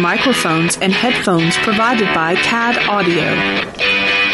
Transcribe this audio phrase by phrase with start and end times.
[0.00, 3.34] Microphones and headphones provided by CAD Audio.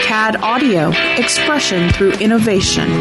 [0.02, 2.88] CAD Audio, expression through innovation.
[2.88, 2.92] Do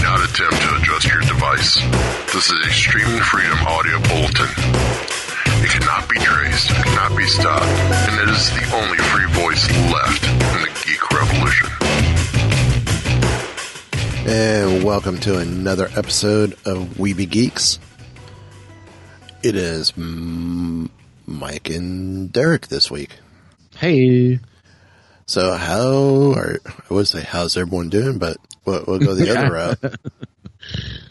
[0.00, 1.80] not attempt to adjust your device.
[2.32, 4.48] This is streaming freedom audio bulletin.
[5.62, 9.68] It cannot be traced, it cannot be stopped, and it is the only free voice
[9.92, 11.68] left in the geek revolution.
[14.32, 17.80] And welcome to another episode of Weeby Geeks.
[19.42, 23.16] It is Mike and Derek this week.
[23.76, 24.38] Hey.
[25.26, 29.52] So how, are I would say how's everyone doing, but we'll, we'll go the other
[29.80, 29.96] route.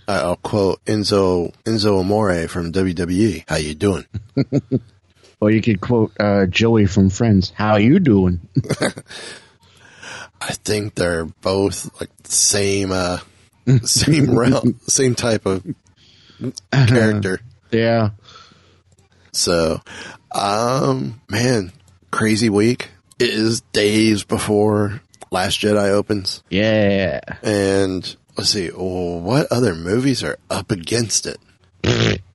[0.08, 3.44] I'll quote Enzo Enzo Amore from WWE.
[3.50, 4.06] How you doing?
[5.42, 7.54] Or you could quote uh, Joey from Friends.
[7.56, 8.42] How you doing?
[10.42, 13.20] I think they're both like same, uh,
[13.84, 15.66] same realm, same type of
[16.72, 17.42] character.
[17.72, 18.12] Yeah.
[19.32, 19.82] So,
[20.32, 21.72] um, man,
[22.12, 22.90] crazy week.
[23.20, 26.42] It is days before Last Jedi opens.
[26.50, 27.20] Yeah.
[27.44, 31.40] And let's see, well, what other movies are up against it?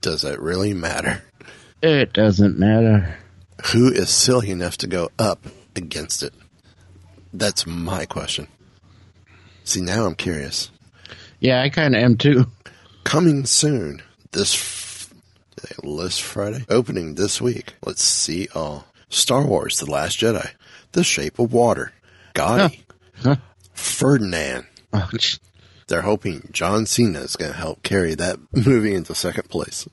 [0.00, 1.22] Does it really matter?
[1.83, 3.16] It doesn't matter.
[3.72, 6.33] Who is silly enough to go up against it?
[7.36, 8.46] That's my question.
[9.64, 10.70] See, now I'm curious.
[11.40, 12.46] Yeah, I kind of am too.
[13.02, 15.12] Coming soon, this f-
[15.82, 17.74] list Friday, opening this week.
[17.84, 20.50] Let's see all Star Wars: The Last Jedi,
[20.92, 21.92] The Shape of Water,
[22.34, 22.82] Gotti,
[23.16, 23.36] Huh.
[23.72, 24.66] Ferdinand.
[24.92, 25.10] Oh,
[25.88, 29.86] They're hoping John Cena is going to help carry that movie into second place.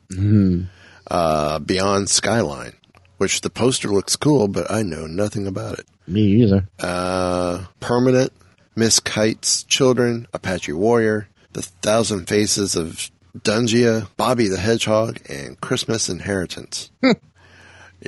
[1.10, 2.74] Uh, Beyond Skyline,
[3.22, 5.86] which the poster looks cool, but I know nothing about it.
[6.08, 6.68] me either.
[6.80, 8.34] Uh, Permanent,
[8.76, 16.10] Miss Kiet's Children, Apache Warrior, The Thousand Faces of Dunjia, Bobby the Hedgehog, and Christmas
[16.10, 16.90] Inheritance.
[17.04, 17.12] Hmm.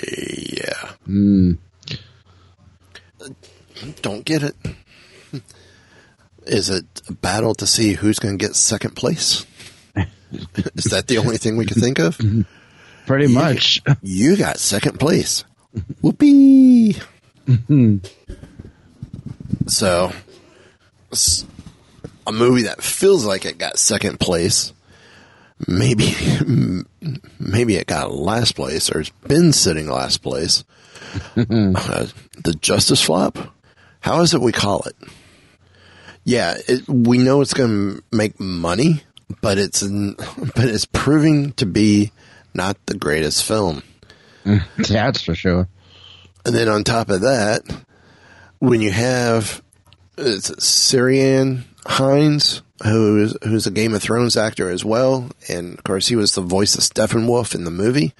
[0.03, 0.89] yeah.
[1.05, 1.51] Hmm.
[4.01, 4.55] Don't get it.
[6.47, 9.45] Is it a battle to see who's going to get second place?
[10.73, 12.17] Is that the only thing we can think of?
[12.17, 12.41] Mm-hmm.
[13.05, 13.81] Pretty much.
[14.01, 15.43] You got second place.
[16.01, 16.95] Whoopee!
[19.67, 20.11] so,
[22.25, 24.73] a movie that feels like it got second place.
[25.67, 26.13] Maybe,
[27.39, 30.63] maybe it got last place, or it's been sitting last place.
[31.35, 32.07] Uh,
[32.43, 33.37] the Justice Flop.
[33.99, 34.95] How is it we call it?
[36.23, 39.03] Yeah, it, we know it's going to make money,
[39.41, 42.11] but it's but it's proving to be
[42.53, 43.83] not the greatest film.
[44.77, 45.67] That's for sure.
[46.45, 47.61] And then on top of that,
[48.59, 49.61] when you have
[50.17, 56.07] it's Ciarán Hinds, who's who's a Game of Thrones actor as well, and of course
[56.07, 58.13] he was the voice of Steppenwolf in the movie.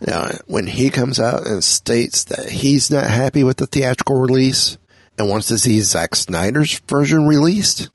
[0.00, 4.76] Now, when he comes out and states that he's not happy with the theatrical release
[5.16, 7.88] and wants to see Zack Snyder's version released,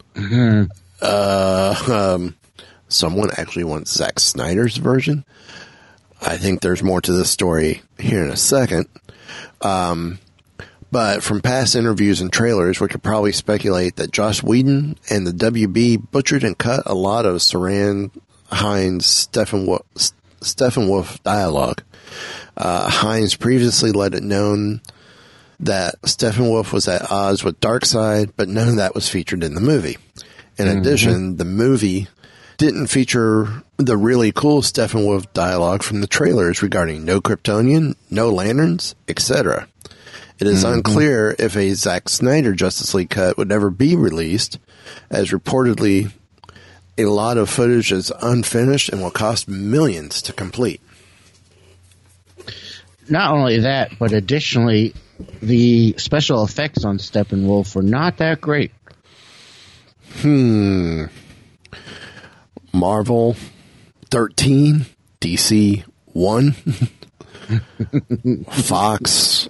[1.01, 1.75] uh,
[2.15, 2.35] um,
[2.89, 5.25] someone actually wants Zack Snyder's version.
[6.21, 8.87] I think there's more to this story here in a second.
[9.61, 10.19] Um,
[10.91, 15.31] but from past interviews and trailers, we could probably speculate that Josh Whedon and the
[15.31, 18.11] WB butchered and cut a lot of Ciarán
[18.51, 21.83] Hinds Steppenwolf, Steppenwolf dialogue.
[22.55, 24.81] Uh, Hinds previously let it known
[25.59, 29.61] that Steppenwolf was at odds with Darkseid, but none of that was featured in the
[29.61, 29.97] movie.
[30.57, 32.07] In addition, the movie
[32.57, 38.95] didn't feature the really cool Steppenwolf dialogue from the trailers regarding no Kryptonian, no lanterns,
[39.07, 39.67] etc.
[40.39, 40.75] It is mm-hmm.
[40.75, 44.59] unclear if a Zack Snyder Justice League cut would ever be released,
[45.09, 46.11] as reportedly
[46.97, 50.81] a lot of footage is unfinished and will cost millions to complete.
[53.09, 54.93] Not only that, but additionally,
[55.41, 58.71] the special effects on Steppenwolf were not that great.
[60.17, 61.05] Hmm.
[62.77, 63.35] Marvel
[64.11, 64.85] 13,
[65.19, 65.83] DC
[66.13, 66.51] 1,
[68.51, 69.49] Fox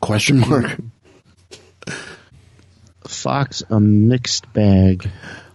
[0.00, 0.78] question mark.
[3.06, 5.10] Fox, a mixed bag.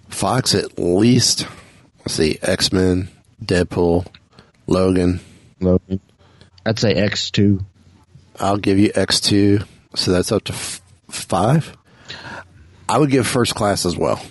[0.10, 1.48] Fox at least.
[2.00, 3.08] Let's see, X Men,
[3.44, 4.06] Deadpool,
[4.68, 5.20] Logan.
[5.60, 6.00] Logan.
[6.64, 7.66] I'd say X2.
[8.40, 9.62] I'll give you X two,
[9.96, 10.80] so that's up to f-
[11.10, 11.76] five.
[12.88, 14.24] I would give First Class as well.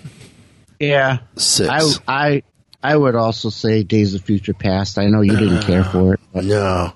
[0.79, 1.17] Yeah.
[1.35, 1.99] Six.
[2.07, 2.43] I, I,
[2.83, 4.97] I would also say Days of Future Past.
[4.99, 6.93] I know you didn't care for it, but no,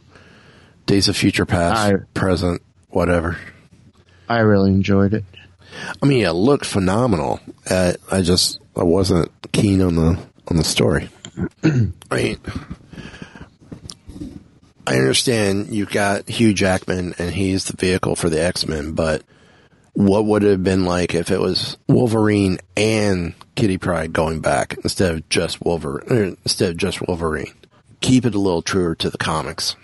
[0.85, 3.37] Days of Future Past, I- present, whatever.
[4.29, 5.23] I really enjoyed it.
[6.01, 7.39] I mean, it looked phenomenal.
[7.69, 10.19] Uh, I just I wasn't keen on the
[10.49, 11.09] on the story.
[11.63, 12.37] I mean,
[14.85, 19.23] I understand you've got Hugh Jackman and he's the vehicle for the X Men, but
[19.93, 24.75] what would it have been like if it was Wolverine and Kitty Pryde going back
[24.83, 26.37] instead of just Wolverine?
[26.45, 27.51] Instead of just Wolverine,
[28.01, 29.75] keep it a little truer to the comics.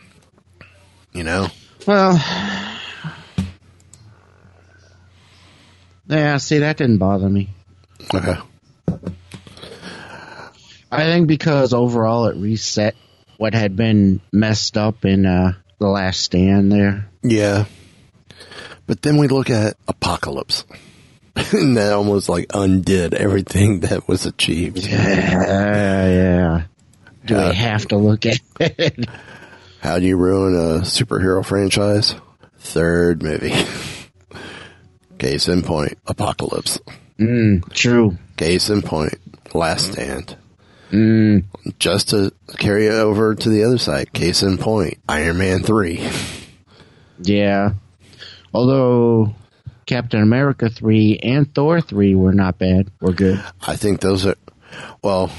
[1.12, 1.48] You know?
[1.88, 2.14] Well,
[6.08, 6.38] yeah.
[6.38, 7.50] See, that didn't bother me.
[8.14, 8.36] Okay.
[10.92, 12.96] I think because overall it reset
[13.38, 16.72] what had been messed up in uh, the Last Stand.
[16.72, 17.10] There.
[17.24, 17.66] Yeah.
[18.86, 20.64] But then we look at Apocalypse.
[21.54, 24.78] and that almost like undid everything that was achieved.
[24.86, 26.64] Yeah, yeah.
[27.26, 29.06] Do Uh, we have to look at it?
[29.82, 32.16] How do you ruin a superhero franchise?
[32.60, 33.54] Third movie.
[35.18, 36.80] Case in point, Apocalypse.
[37.20, 38.18] Mm, true.
[38.38, 39.16] Case in point,
[39.54, 40.36] Last Stand.
[40.92, 41.44] Mm,
[41.80, 44.12] Just to carry it over to the other side.
[44.14, 46.08] Case in point, Iron Man 3.
[47.22, 47.72] yeah.
[48.54, 49.34] Although
[49.86, 52.90] Captain America 3 and Thor 3 were not bad.
[53.02, 53.44] Were good.
[53.62, 54.36] I think those are,
[55.02, 55.32] well,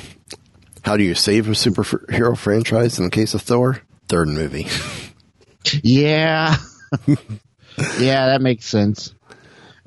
[0.82, 3.80] how do you save a superhero franchise in the case of Thor?
[4.08, 4.66] Third movie.
[5.82, 6.56] Yeah.
[7.98, 9.14] yeah, that makes sense.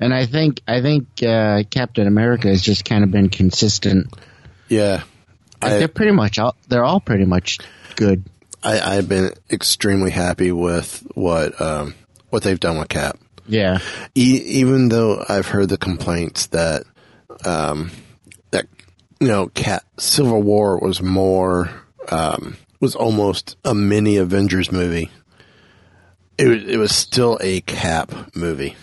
[0.00, 4.08] And I think I think uh, Captain America has just kind of been consistent.
[4.68, 5.02] yeah.
[5.62, 7.58] Like, I, they're pretty much all they're all pretty much
[7.94, 8.24] good.
[8.62, 11.94] I, I've been extremely happy with what, um,
[12.30, 13.18] what they've done with Cap.
[13.48, 13.78] Yeah.
[14.14, 16.84] E- even though I've heard the complaints that,
[17.44, 17.90] um,
[18.50, 18.66] that,
[19.20, 21.70] you know, Cat, Civil War was more,
[22.10, 25.10] um, was almost a mini Avengers movie.
[26.36, 28.76] It was, it was still a Cap movie.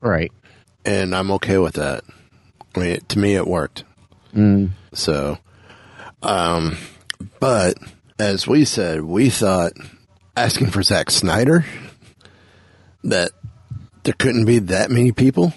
[0.00, 0.30] Right.
[0.84, 2.04] and I'm okay with that.
[2.74, 3.84] I mean, to me, it worked.
[4.34, 4.70] Mm.
[4.94, 5.38] So,
[6.22, 6.76] um,
[7.40, 7.76] but
[8.18, 9.72] as we said, we thought
[10.36, 11.64] asking for Zack Snyder
[13.04, 13.30] that
[14.04, 15.52] there couldn't be that many people.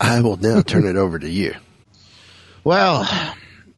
[0.00, 1.54] I will now turn it over to you.
[2.64, 3.08] Well,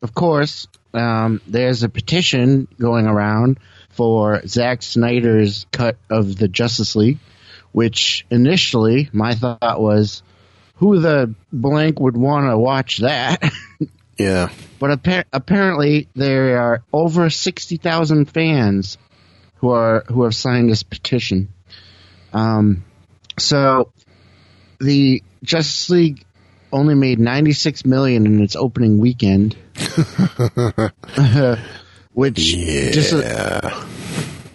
[0.02, 3.58] of course, um, there's a petition going around
[3.90, 7.18] for Zack Snyder's cut of the Justice League,
[7.72, 10.22] which initially my thought was,
[10.76, 13.42] who the blank would want to watch that?
[14.20, 18.98] Yeah, but appa- apparently there are over sixty thousand fans
[19.56, 21.48] who are who have signed this petition.
[22.34, 22.84] Um,
[23.40, 23.92] so
[24.78, 26.24] the Justice League
[26.72, 29.56] only made ninety six million in its opening weekend,
[32.12, 33.12] which dis-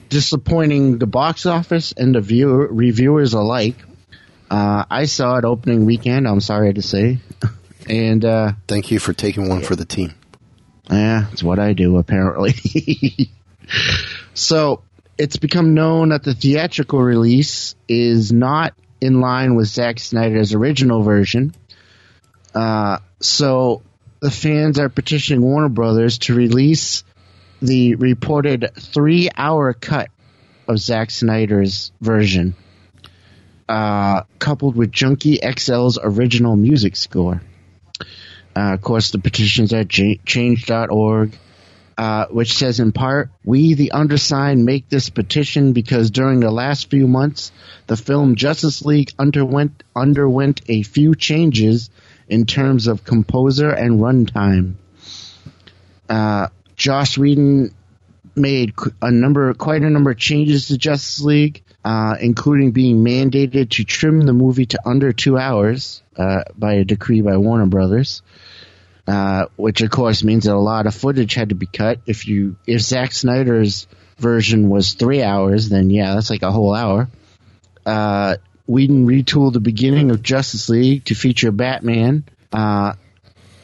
[0.10, 3.76] disappointing the box office and the viewer reviewers alike.
[4.50, 6.28] Uh, I saw it opening weekend.
[6.28, 7.20] I'm sorry to say,
[7.90, 10.14] and uh, thank you for taking one for the team.
[10.90, 12.54] Yeah, it's what I do apparently.
[14.34, 14.84] so
[15.18, 21.04] it's become known that the theatrical release is not in line with Zack Snyder's original
[21.04, 21.54] version.
[22.54, 23.82] Uh, so
[24.20, 27.04] the fans are petitioning Warner Brothers to release
[27.62, 30.10] the reported three-hour cut
[30.68, 32.56] of Zack Snyder's version,
[33.70, 37.42] uh, coupled with Junkie XL's original music score.
[38.56, 41.38] Uh, of course, the petition's at change.org,
[41.98, 46.90] uh, which says in part, We, the undersigned, make this petition because during the last
[46.90, 47.52] few months,
[47.88, 51.90] the film Justice League underwent, underwent a few changes
[52.28, 54.74] in terms of composer and runtime.
[56.10, 57.74] Uh, Josh Whedon
[58.36, 63.70] made a number, quite a number of changes to Justice League, uh, including being mandated
[63.70, 68.22] to trim the movie to under two hours uh, by a decree by Warner Brothers.
[69.08, 72.00] Uh, which of course means that a lot of footage had to be cut.
[72.08, 76.74] If you if Zack Snyder's version was three hours, then yeah, that's like a whole
[76.74, 77.08] hour.
[77.86, 82.24] Uh, Whedon retooled the beginning of Justice League to feature Batman.
[82.52, 82.94] Uh,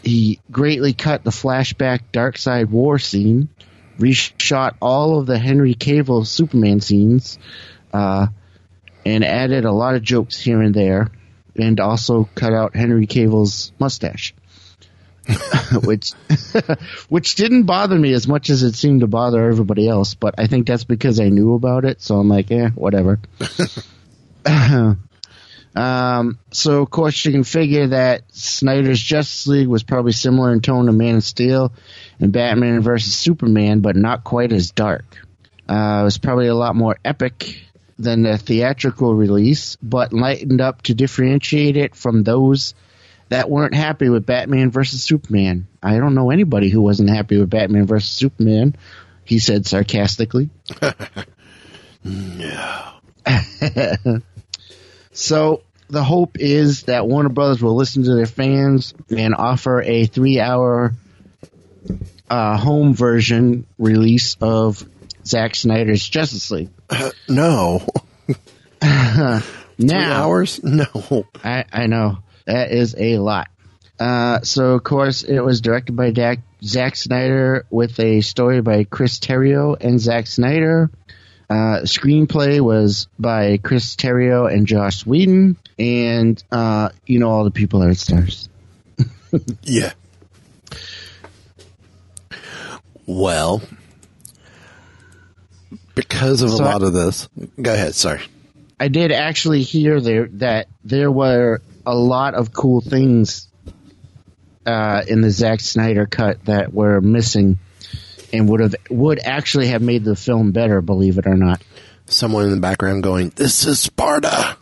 [0.03, 3.50] he greatly cut the flashback Darkseid War scene,
[3.98, 7.39] reshot all of the Henry Cavill Superman scenes,
[7.93, 8.27] uh,
[9.05, 11.10] and added a lot of jokes here and there,
[11.55, 14.36] and also cut out Henry Cavill's mustache.
[15.83, 16.11] which
[17.09, 20.47] which didn't bother me as much as it seemed to bother everybody else, but I
[20.47, 23.19] think that's because I knew about it, so I'm like, eh, whatever.
[25.75, 30.61] um, so of course you can figure that Snyder's Justice League was probably similar in
[30.61, 31.71] tone to Man of Steel
[32.19, 35.05] and Batman versus Superman, but not quite as dark.
[35.69, 37.61] Uh, it was probably a lot more epic
[37.99, 42.73] than the theatrical release, but lightened up to differentiate it from those
[43.31, 45.65] that weren't happy with Batman versus Superman.
[45.81, 48.75] I don't know anybody who wasn't happy with Batman versus Superman.
[49.23, 50.50] He said sarcastically.
[52.03, 52.93] Yeah.
[55.13, 60.05] So the hope is that Warner Brothers will listen to their fans and offer a
[60.05, 60.93] three-hour
[62.29, 64.83] uh, home version release of
[65.25, 66.69] Zack Snyder's Justice League.
[67.27, 67.85] No.
[68.81, 69.41] Now,
[69.77, 70.63] Three hours?
[70.63, 71.25] No.
[71.43, 72.19] I, I know
[72.51, 73.48] that is a lot.
[74.00, 78.84] Uh, so of course it was directed by Dak, Zack Snyder with a story by
[78.84, 80.89] Chris Terrio and Zack Snyder.
[81.50, 87.51] Uh, screenplay was by Chris Terrio and Josh Whedon, and uh, you know all the
[87.51, 88.48] people are stars.
[89.63, 89.91] Yeah.
[93.05, 93.62] Well,
[95.96, 97.27] because of So a I- lot of this,
[97.62, 97.96] go ahead.
[97.96, 98.22] Sorry.
[98.79, 103.47] I did actually hear there that there were a lot of cool things
[104.65, 107.59] uh, in the Zack Snyder cut that were missing,
[108.31, 110.81] and would have would actually have made the film better.
[110.81, 111.61] Believe it or not.
[112.05, 114.57] Someone in the background going, "This is Sparta."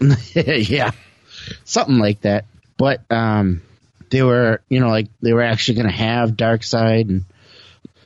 [0.34, 0.90] yeah,
[1.64, 2.44] something like that.
[2.76, 3.62] But um,
[4.10, 7.24] they were, you know, like they were actually going to have Darkseid and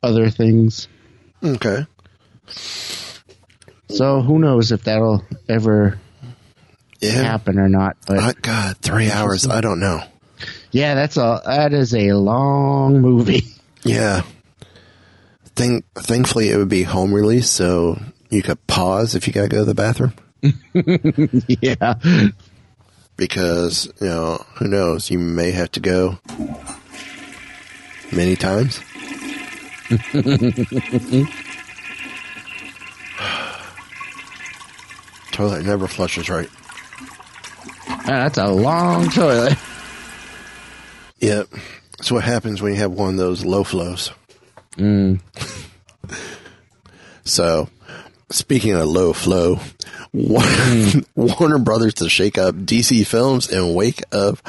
[0.03, 0.89] other things.
[1.45, 1.87] Okay.
[3.89, 6.01] So who knows if that'll ever
[7.03, 7.23] Yeah.
[7.23, 7.97] happen or not?
[8.07, 9.47] But Oh, God, three hours.
[9.47, 10.03] I don't know.
[10.71, 13.43] yeah, that's a that is a long movie.
[13.85, 14.23] Yeah.
[15.57, 19.49] Think, thankfully, it would be home release, so you could pause if you got to
[19.49, 20.13] go to the bathroom.
[21.61, 21.95] yeah,
[23.17, 25.11] Because, you know, who knows?
[25.11, 26.21] You may have to go
[28.13, 28.79] many times.
[35.33, 36.49] Toilet never flushes right.
[38.07, 39.59] That's a long toilet.
[41.21, 41.49] Yep.
[41.99, 44.11] That's what happens when you have one of those low flows.
[47.25, 47.69] so,
[48.31, 49.61] speaking of low flow,
[50.13, 54.43] Warner, Warner Brothers to shake up DC films in wake of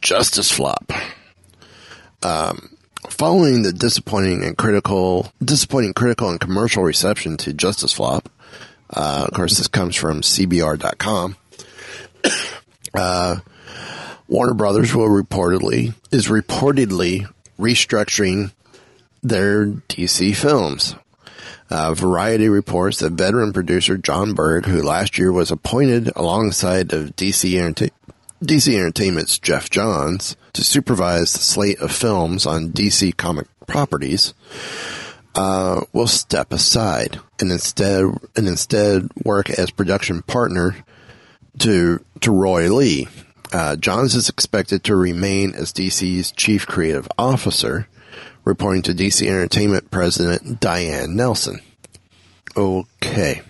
[0.00, 0.90] Justice Flop.
[2.22, 2.76] Um,
[3.08, 8.30] following the disappointing and critical, disappointing critical and commercial reception to Justice Flop,
[8.92, 11.36] uh, of course, this comes from CBR.com.
[12.94, 17.28] Warner Brothers will reportedly is reportedly
[17.58, 18.52] restructuring
[19.22, 20.94] their DC films.
[21.68, 27.14] Uh, Variety reports that veteran producer Jon Berg, who last year was appointed alongside of
[27.14, 27.90] DC,
[28.42, 34.34] DC Entertainment's Geoff Johns to supervise the slate of films on DC comic properties,
[35.36, 38.04] uh, will step aside and instead
[38.34, 40.76] and instead work as production partner
[41.58, 43.08] to to Roy Lee.
[43.52, 47.88] Uh, Johns is expected to remain as DC's chief creative officer,
[48.44, 51.60] reporting to DC Entertainment president Diane Nelson.
[52.56, 53.42] Okay,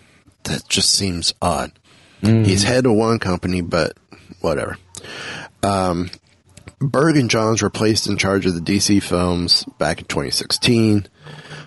[0.44, 1.72] that just seems odd.
[2.22, 3.96] He's head of one company, but
[4.40, 4.76] whatever.
[5.62, 6.10] Um,
[6.80, 11.06] Berg and Johns were placed in charge of the DC films back in 2016,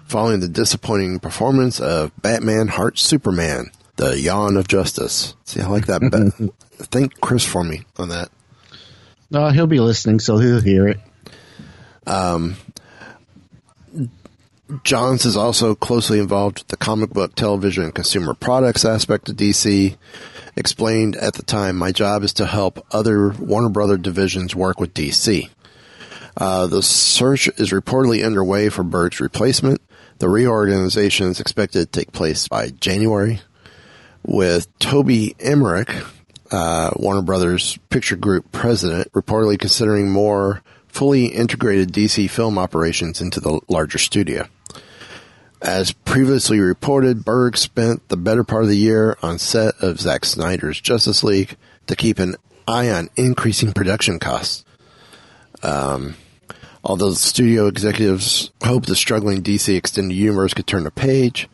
[0.06, 5.36] following the disappointing performance of Batman Heart Superman, the Yawn of Justice.
[5.46, 6.02] See, I like that.
[6.78, 8.30] Thank Chris for me on that.
[9.30, 11.00] No, he'll be listening, so he'll hear it.
[12.06, 12.56] Um,
[14.84, 19.36] Johns is also closely involved with the comic book, television, and consumer products aspect of
[19.36, 19.96] DC.
[20.56, 24.94] Explained at the time, my job is to help other Warner Brother divisions work with
[24.94, 25.50] DC.
[26.38, 29.82] Uh, the search is reportedly underway for Berg's replacement.
[30.20, 33.42] The reorganization is expected to take place by January,
[34.24, 35.94] with Toby Emmerich,
[36.52, 43.40] uh, Warner Brothers Picture Group president, reportedly considering more fully integrated DC film operations into
[43.40, 44.48] the larger studio.
[45.62, 50.26] As previously reported, Berg spent the better part of the year on set of Zack
[50.26, 51.56] Snyder's Justice League
[51.88, 52.36] to keep an
[52.68, 54.66] eye on increasing production costs.
[55.64, 56.16] Um,
[56.84, 61.48] although the studio executives hoped the struggling DC extended universe could turn a page,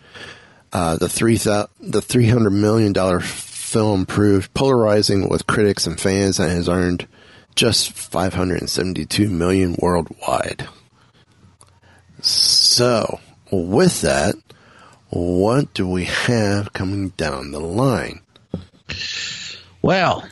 [0.74, 6.40] uh, the three the three hundred million dollar film proved polarizing with critics and fans
[6.40, 7.08] and has earned
[7.56, 10.68] just five hundred and seventy two million worldwide.
[12.22, 13.20] So,
[13.52, 14.36] with that,
[15.10, 18.22] what do we have coming down the line?
[19.82, 20.28] Well,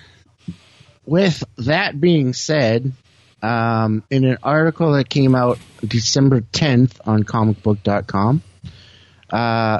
[1.05, 2.91] with that being said,
[3.41, 8.41] um, in an article that came out December 10th on comicbook.com,
[9.29, 9.79] uh,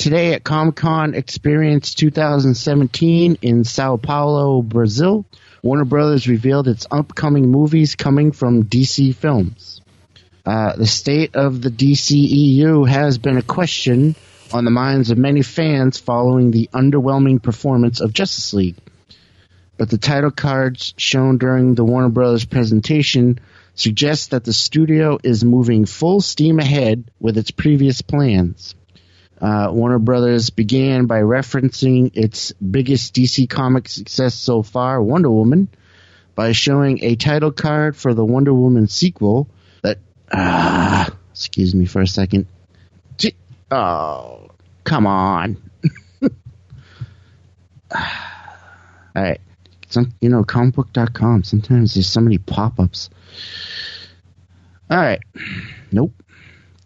[0.00, 5.26] today at Comic Con Experience 2017 in Sao Paulo, Brazil,
[5.62, 9.82] Warner Brothers revealed its upcoming movies coming from DC Films.
[10.46, 14.16] Uh, the state of the DCEU has been a question
[14.54, 18.76] on the minds of many fans following the underwhelming performance of Justice League.
[19.76, 23.38] But the title cards shown during the Warner Brothers presentation
[23.74, 28.74] suggest that the studio is moving full steam ahead with its previous plans.
[29.40, 35.68] Uh, Warner Brothers began by referencing its biggest DC comic success so far, Wonder Woman,
[36.34, 39.48] by showing a title card for the Wonder Woman sequel
[39.82, 39.98] that,
[40.32, 42.46] ah, excuse me for a second.
[43.70, 44.48] Oh,
[44.82, 45.56] come on.
[47.94, 48.00] All
[49.14, 49.40] right.
[49.88, 53.10] Some, you know, comicbook.com, sometimes there's so many pop ups.
[54.90, 55.20] All right.
[55.92, 56.12] Nope.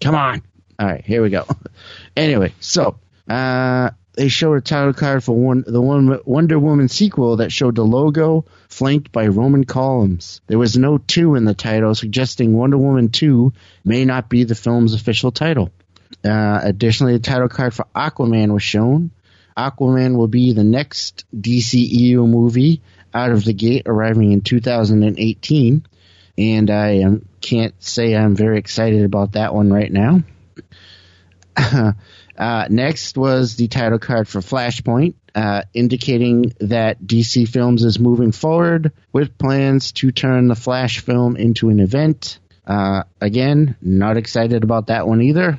[0.00, 0.42] Come on.
[0.78, 1.46] All right, here we go.
[2.16, 2.97] Anyway, so
[3.28, 7.75] uh, they showed a title card for one, the one Wonder Woman sequel that showed
[7.75, 10.40] the logo flanked by Roman columns.
[10.47, 13.52] There was no 2 in the title, suggesting Wonder Woman 2
[13.85, 15.71] may not be the film's official title.
[16.25, 19.11] Uh, additionally, the title card for Aquaman was shown.
[19.56, 25.87] Aquaman will be the next DCEU movie out of the gate, arriving in 2018.
[26.37, 27.04] And I
[27.40, 30.23] can't say I'm very excited about that one right now.
[32.37, 38.32] uh, next was the title card for Flashpoint, uh, indicating that DC Films is moving
[38.32, 42.38] forward with plans to turn the Flash film into an event.
[42.66, 45.58] Uh, again, not excited about that one either.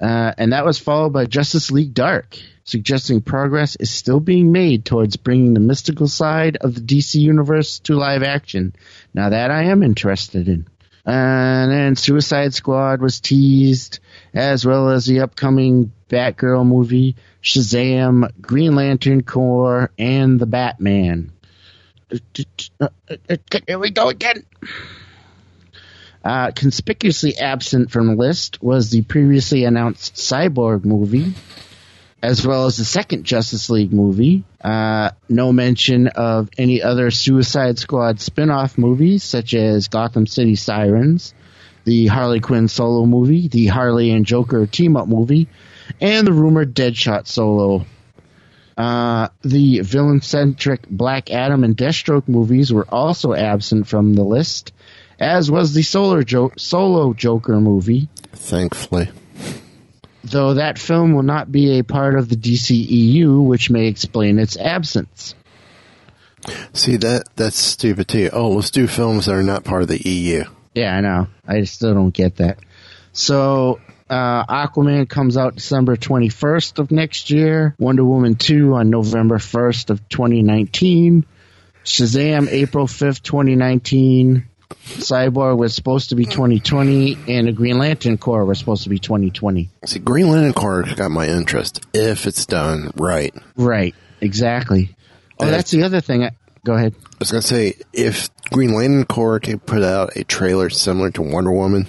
[0.00, 4.84] Uh, and that was followed by Justice League Dark, suggesting progress is still being made
[4.84, 8.74] towards bringing the mystical side of the DC universe to live action.
[9.14, 10.66] Now that I am interested in.
[11.06, 14.00] And then Suicide Squad was teased,
[14.34, 21.32] as well as the upcoming Batgirl movie, Shazam, Green Lantern Corps, and the Batman.
[23.66, 24.44] Here we go again.
[26.24, 31.34] Uh, conspicuously absent from the list was the previously announced Cyborg movie,
[32.22, 34.44] as well as the second Justice League movie.
[34.62, 40.56] Uh, no mention of any other Suicide Squad spin off movies, such as Gotham City
[40.56, 41.34] Sirens,
[41.84, 45.48] the Harley Quinn solo movie, the Harley and Joker team up movie,
[46.00, 47.84] and the rumored Deadshot solo.
[48.76, 54.72] Uh, the villain centric Black Adam and Deathstroke movies were also absent from the list,
[55.18, 58.08] as was the jo- solo Joker movie.
[58.32, 59.08] Thankfully
[60.30, 64.56] though that film will not be a part of the DCEU, which may explain its
[64.56, 65.34] absence.
[66.72, 68.30] See that that's stupid too.
[68.32, 70.44] Oh, let's do films that are not part of the EU.
[70.74, 71.28] Yeah, I know.
[71.46, 72.58] I still don't get that.
[73.12, 77.74] So uh, Aquaman comes out December 21st of next year.
[77.78, 81.24] Wonder Woman 2 on November 1st of 2019.
[81.84, 84.46] Shazam April 5th, 2019.
[84.70, 88.98] Cyborg was supposed to be 2020, and the Green Lantern Corps was supposed to be
[88.98, 89.68] 2020.
[89.84, 93.34] See, Green Lantern Corps got my interest if it's done right.
[93.56, 94.94] Right, exactly.
[95.38, 96.24] Oh, that's the other thing.
[96.24, 96.30] I,
[96.64, 96.94] go ahead.
[97.04, 101.22] I was gonna say if Green Lantern Corps can put out a trailer similar to
[101.22, 101.88] Wonder Woman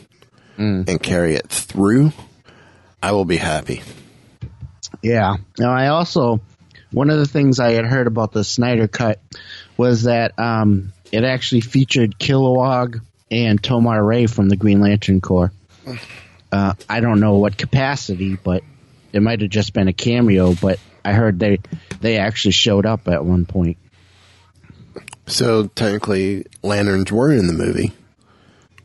[0.57, 0.89] Mm.
[0.89, 2.11] and carry it through,
[3.03, 3.83] I will be happy.
[5.03, 5.35] Yeah.
[5.59, 6.41] Now, I also
[6.91, 9.19] one of the things I had heard about the Snyder Cut
[9.77, 15.51] was that um, it actually featured Kilowog and Tomar-Re from the Green Lantern Corps.
[16.51, 18.63] Uh, I don't know what capacity, but
[19.13, 20.53] it might have just been a cameo.
[20.53, 21.59] But I heard they
[21.99, 23.77] they actually showed up at one point.
[25.27, 27.91] So technically, lanterns were in the movie,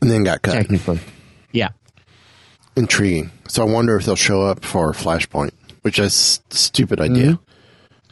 [0.01, 0.53] and then got cut.
[0.53, 0.99] Technically,
[1.51, 1.69] yeah.
[2.75, 3.31] Intriguing.
[3.47, 5.51] So I wonder if they'll show up for Flashpoint,
[5.83, 7.39] which is a stupid idea.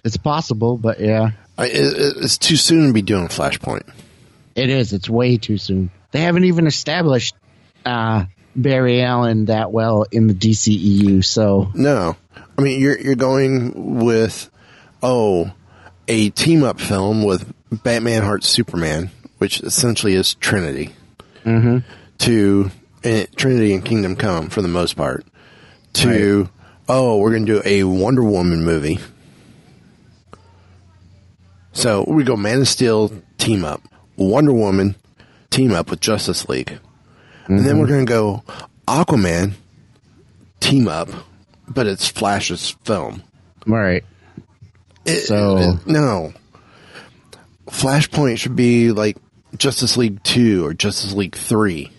[0.04, 1.32] It's possible, but yeah,
[1.64, 3.88] it's too soon to be doing Flashpoint.
[4.56, 4.94] it is.
[4.94, 5.92] It's way too soon.
[6.12, 7.36] They haven't even established
[7.86, 11.24] uh, Barry Allen that well in the DCEU.
[11.24, 12.16] So No,
[12.58, 14.50] I mean you're you're going with
[15.02, 15.52] oh
[16.08, 20.92] a team up film with Batman Heart Superman, which essentially is Trinity,
[21.46, 21.80] mm-hmm.
[22.20, 22.72] to
[23.04, 25.26] eh, Trinity and Kingdom Come for the most part.
[25.94, 26.50] To
[26.88, 29.00] oh we're going to do a Wonder Woman movie.
[31.74, 33.82] So we go Man of Steel team up,
[34.18, 34.96] Wonder Woman
[35.50, 36.80] team up with Justice League,
[37.48, 38.06] and then we're mm-hmm.
[38.06, 38.44] going to go
[38.88, 39.54] Aquaman
[40.60, 41.10] team up,
[41.68, 43.24] but it's Flash's film.
[43.66, 44.04] right.
[45.06, 46.34] It- So- it- no,
[47.68, 49.18] Flashpoint should be like
[49.58, 51.92] Justice League two or Justice League three.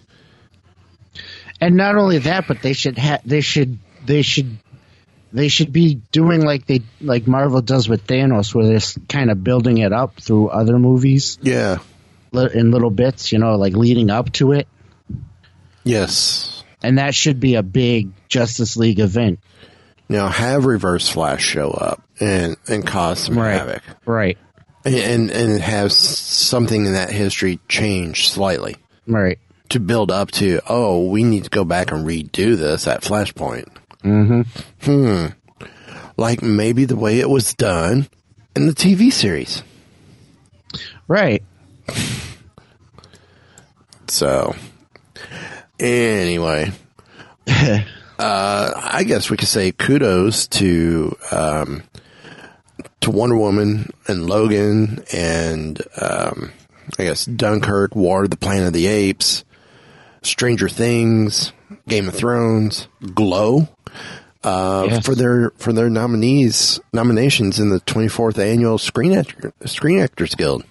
[1.61, 4.58] And not only that, but they should ha- they should they should
[5.33, 9.42] they should be doing like they like Marvel does with Thanos, where they're kind of
[9.42, 11.79] building it up through other movies Yeah.
[12.33, 14.68] in little bits, you know, like leading up to it.
[15.85, 16.62] Yes.
[16.83, 19.40] And that should be a big Justice League event.
[20.09, 24.37] Now have Reverse Flash show up and and cause some havoc, Right.
[24.85, 29.38] and, and and have something in that history change slightly Right.
[29.71, 30.61] to build up to.
[30.68, 33.68] Oh, we need to go back and redo this at Flashpoint.
[34.04, 34.42] Mm-hmm.
[34.82, 35.26] Hmm.
[36.16, 38.08] Like maybe the way it was done
[38.54, 39.62] in the TV series.
[41.08, 41.42] Right.
[44.08, 44.54] So,
[45.80, 46.70] anyway,
[47.46, 47.84] uh,
[48.18, 51.82] I guess we could say kudos to um,
[53.00, 56.52] to Wonder Woman and Logan and um,
[56.98, 59.44] I guess Dunkirk, War of the Planet of the Apes,
[60.22, 61.52] Stranger Things,
[61.88, 63.68] Game of Thrones, Glow.
[64.44, 65.07] Uh, Yes.
[65.07, 70.64] for their for their nominees nominations in the 24th annual Screen Actor, Screen Actors Guild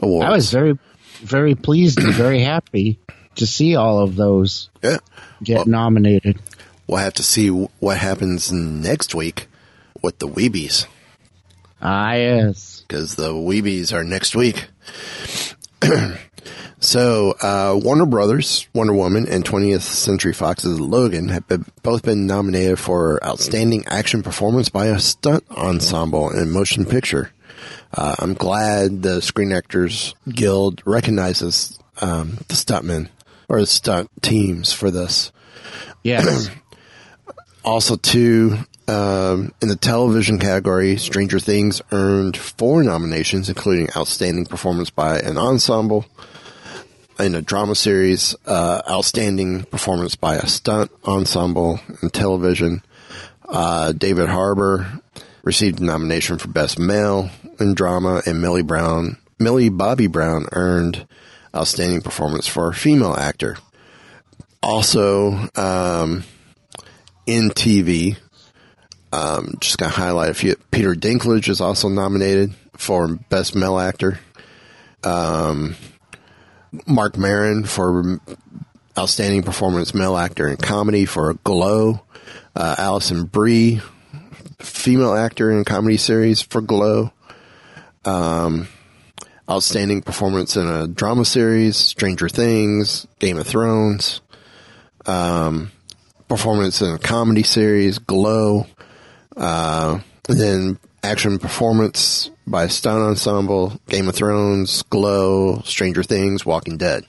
[0.00, 0.26] Award.
[0.26, 0.76] I was very,
[1.20, 2.98] very pleased and very happy
[3.36, 4.98] to see all of those yeah.
[5.40, 6.40] get nominated.
[6.88, 9.46] We'll have to see what happens next week
[10.02, 10.86] with the Weebies
[11.80, 12.82] Ah, yes.
[12.88, 14.66] because the Weebies are next week.
[16.78, 22.26] so, uh, Warner Brothers, Wonder Woman, and 20th Century Fox's Logan have been, both been
[22.26, 27.32] nominated for Outstanding Action Performance by a Stunt Ensemble in Motion Picture.
[27.94, 33.08] Uh, I'm glad the Screen Actors Guild recognizes um, the stuntmen
[33.48, 35.32] or the stunt teams for this.
[36.02, 36.50] Yes.
[37.64, 44.88] Also, too, um, in the television category, Stranger Things earned four nominations, including Outstanding Performance
[44.88, 46.06] by an Ensemble
[47.18, 52.82] in a drama series, uh, Outstanding Performance by a Stunt Ensemble in television.
[53.48, 55.00] Uh, David Harbour
[55.42, 61.06] received a nomination for Best Male in Drama, and Millie Brown, Millie Bobby Brown earned
[61.54, 63.56] Outstanding Performance for a Female Actor.
[64.62, 66.24] Also, um,
[67.26, 68.16] in TV.
[69.12, 70.56] Um, just gonna highlight a few.
[70.70, 74.18] Peter Dinklage is also nominated for Best Male Actor.
[75.04, 75.76] Um,
[76.86, 78.20] Marc Maron for
[78.98, 82.00] Outstanding Performance Male Actor in Comedy for Glow.
[82.54, 83.82] Uh, Alison Brie,
[84.58, 87.12] Female Actor in Comedy Series for Glow.
[88.04, 88.68] Um,
[89.50, 94.20] Outstanding Performance in a Drama Series, Stranger Things, Game of Thrones
[96.28, 98.66] performance in a comedy series, Glow,
[99.36, 107.04] uh, then action performance by stunt ensemble, Game of Thrones, Glow, Stranger Things, Walking Dead.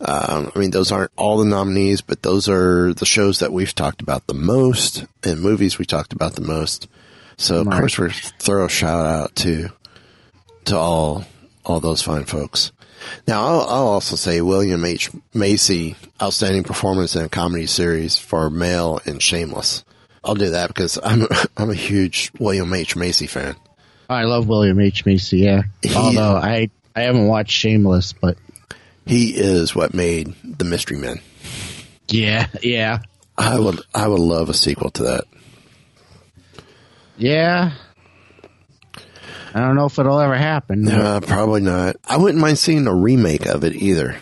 [0.00, 3.74] Um, I mean, those aren't all the nominees, but those are the shows that we've
[3.74, 6.88] talked about the most and movies we talked about the most.
[7.36, 9.70] So, of course, we're throw a shout out to
[10.66, 11.24] to all
[11.64, 12.72] all those fine folks.
[13.26, 15.10] Now, I'll, I'll also say William H.
[15.34, 19.84] Macy, outstanding performance in a comedy series for male and Shameless.
[20.24, 22.96] I'll do that because I'm I'm a huge William H.
[22.96, 23.56] Macy fan.
[24.08, 25.06] I love William H.
[25.06, 25.62] Macy, yeah.
[25.82, 28.36] He- Although I, I haven't watched Shameless, but
[29.06, 31.20] He is what made the Mystery Men.
[32.08, 32.98] yeah, yeah.
[33.38, 35.24] I would I would love a sequel to that.
[37.16, 37.72] Yeah.
[39.54, 40.86] I don't know if it'll ever happen.
[40.88, 41.96] Uh, probably not.
[42.06, 44.16] I wouldn't mind seeing a remake of it either.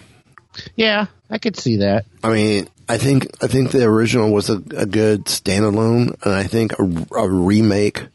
[0.75, 2.07] Yeah, I could see that.
[2.25, 6.45] I mean, I think I think the original was a, a good standalone, and I
[6.45, 6.83] think a,
[7.17, 8.07] a remake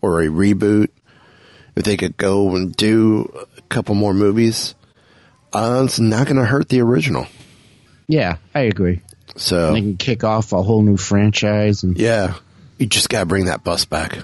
[0.00, 0.88] or a reboot,
[1.76, 4.74] if they could go and do a couple more movies,
[5.52, 7.26] uh, it's not going to hurt the original.
[8.08, 9.00] Yeah, I agree.
[9.36, 12.34] So They can kick off a whole new franchise and yeah,
[12.78, 14.18] you just got to bring that bus back.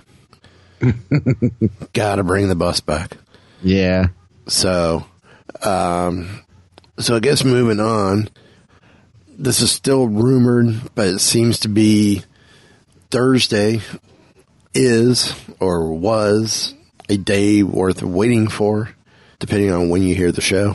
[1.92, 3.16] got to bring the bus back.
[3.62, 4.08] yeah.
[4.46, 5.04] So,
[5.62, 6.42] um,
[6.98, 8.28] so I guess moving on,
[9.38, 12.22] this is still rumored, but it seems to be
[13.10, 13.80] Thursday
[14.74, 16.74] is or was
[17.08, 18.90] a day worth waiting for,
[19.38, 20.74] depending on when you hear the show.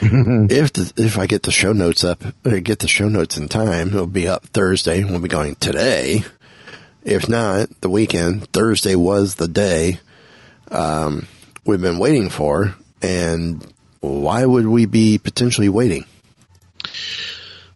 [0.00, 3.48] if the, if I get the show notes up, or get the show notes in
[3.48, 5.04] time, it'll be up Thursday.
[5.04, 6.24] We'll be going today.
[7.04, 8.50] If not, the weekend.
[8.52, 10.00] Thursday was the day
[10.70, 11.26] um,
[11.66, 13.64] we've been waiting for, and
[14.00, 16.06] why would we be potentially waiting?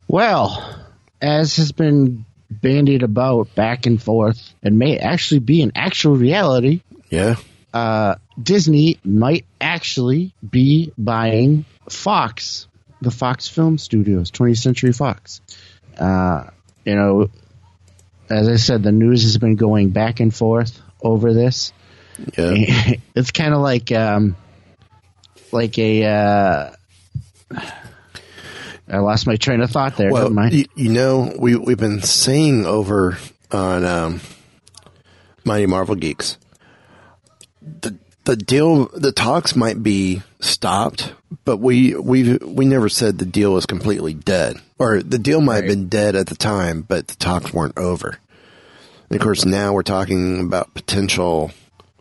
[0.07, 0.79] Well,
[1.21, 6.81] as has been bandied about back and forth and may actually be an actual reality,
[7.11, 7.37] Yeah,
[7.73, 12.67] uh, Disney might actually be buying Fox,
[13.01, 15.41] the Fox Film Studios, 20th Century Fox.
[15.99, 16.45] Uh,
[16.85, 17.29] you know,
[18.31, 21.73] as I said, the news has been going back and forth over this.
[22.37, 22.95] Yeah.
[23.15, 24.37] It's kind of like um,
[25.51, 26.05] like a.
[26.05, 26.71] Uh,
[28.91, 30.11] I lost my train of thought there.
[30.11, 33.19] Well, you, you know, we we've been saying over
[33.51, 34.21] on um,
[35.45, 36.39] Mighty Marvel Geeks,
[37.63, 43.25] the the deal, the talks might be stopped, but we we we never said the
[43.25, 47.09] deal was completely dead, or the deal might have been dead at the time, but
[47.09, 48.19] the talks weren't over.
[49.09, 51.53] And of course, now we're talking about potential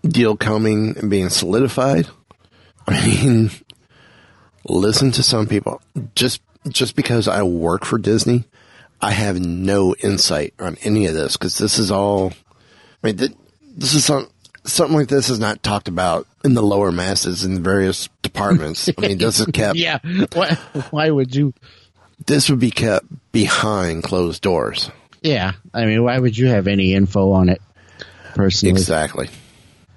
[0.04, 2.08] deal coming and being solidified.
[2.88, 3.52] I mean,
[4.65, 5.82] listen to some people.
[6.15, 8.45] Just just because I work for Disney,
[9.01, 12.34] I have no insight on any of this because this is all.
[13.03, 13.32] I mean, th-
[13.75, 14.27] this is some
[14.63, 18.89] something like this is not talked about in the lower masses in various departments.
[18.97, 19.75] I mean, this is kept.
[19.77, 19.99] yeah.
[20.34, 20.56] Why,
[20.89, 21.53] why would you?
[22.25, 24.91] This would be kept behind closed doors.
[25.21, 25.53] Yeah.
[25.73, 27.62] I mean, why would you have any info on it?
[28.34, 29.30] Personally, Exactly.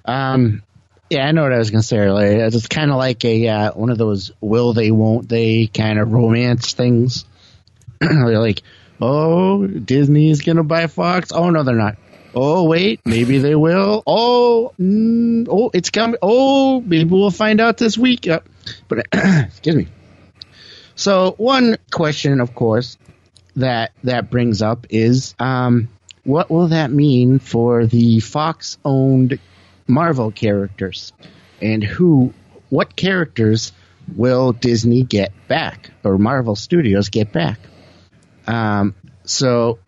[0.05, 0.63] Um,
[1.11, 2.45] yeah, I know what I was going to say earlier.
[2.45, 6.13] It's kind of like a uh, one of those will they, won't they kind of
[6.13, 7.25] romance things.
[7.99, 8.63] they're like,
[9.01, 11.33] oh, Disney's going to buy Fox.
[11.33, 11.97] Oh no, they're not.
[12.33, 14.03] Oh wait, maybe they will.
[14.07, 16.15] Oh, mm, oh, it's coming.
[16.21, 18.29] Oh, maybe we'll find out this week.
[18.29, 18.39] Uh,
[18.87, 19.87] but excuse me.
[20.95, 22.97] So one question, of course,
[23.57, 25.89] that that brings up is, um,
[26.23, 29.39] what will that mean for the Fox-owned
[29.91, 31.13] Marvel characters,
[31.61, 32.33] and who,
[32.69, 33.73] what characters
[34.15, 37.59] will Disney get back, or Marvel Studios get back?
[38.47, 39.79] Um, so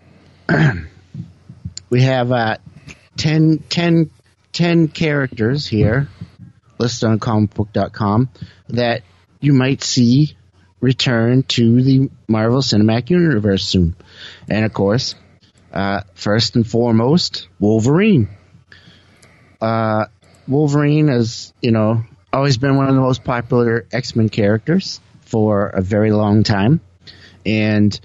[1.90, 2.58] we have uh,
[3.18, 4.10] 10, 10,
[4.52, 6.10] 10 characters here
[6.78, 8.30] listed on comicbook.com
[8.70, 9.04] that
[9.40, 10.36] you might see
[10.82, 13.96] return to the Marvel Cinematic Universe soon.
[14.50, 15.16] And of course,
[15.72, 18.28] uh, first and foremost, Wolverine.
[19.64, 20.08] Uh,
[20.46, 25.68] Wolverine has, you know, always been one of the most popular X Men characters for
[25.68, 26.82] a very long time.
[27.46, 27.98] And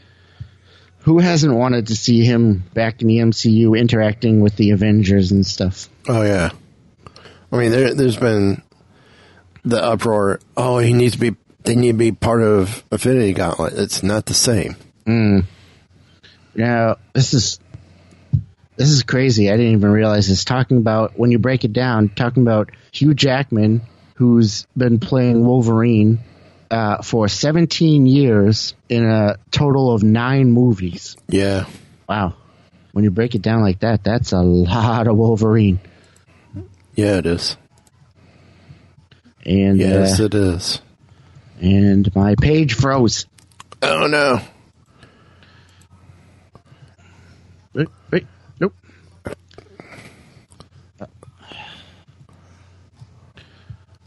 [0.98, 5.44] who hasn't wanted to see him back in the MCU interacting with the Avengers and
[5.44, 5.88] stuff?
[6.08, 6.50] Oh yeah.
[7.50, 8.62] I mean, there, there's been
[9.64, 10.38] the uproar.
[10.56, 11.36] Oh, he needs to be.
[11.64, 13.72] They need to be part of Infinity Gauntlet.
[13.72, 14.76] It's not the same.
[16.54, 17.58] Now, this is
[18.78, 19.50] this is crazy.
[19.50, 20.44] I didn't even realize this.
[20.44, 23.82] Talking about when you break it down, talking about Hugh Jackman,
[24.14, 26.20] who's been playing Wolverine
[26.70, 31.16] uh, for 17 years in a total of nine movies.
[31.28, 31.66] Yeah.
[32.08, 32.34] Wow.
[32.92, 35.80] When you break it down like that, that's a lot of Wolverine.
[36.94, 37.56] Yeah, it is.
[39.44, 40.80] And Yes, uh, it is.
[41.60, 43.26] and my page froze.
[43.82, 44.40] Oh no.
[47.72, 48.26] Wait, wait,
[48.60, 48.74] nope.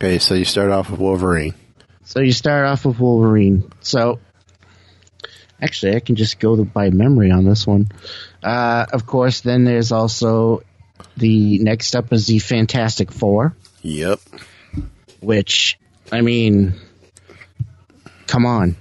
[0.01, 1.53] Okay, so you start off with Wolverine.
[2.05, 3.71] So you start off with Wolverine.
[3.81, 4.19] So
[5.61, 7.87] actually, I can just go by memory on this one.
[8.41, 10.63] Uh, of course, then there's also
[11.17, 14.19] the next up is the Fantastic Four, Yep.
[15.19, 15.77] which
[16.11, 16.73] I mean,
[18.25, 18.77] come on,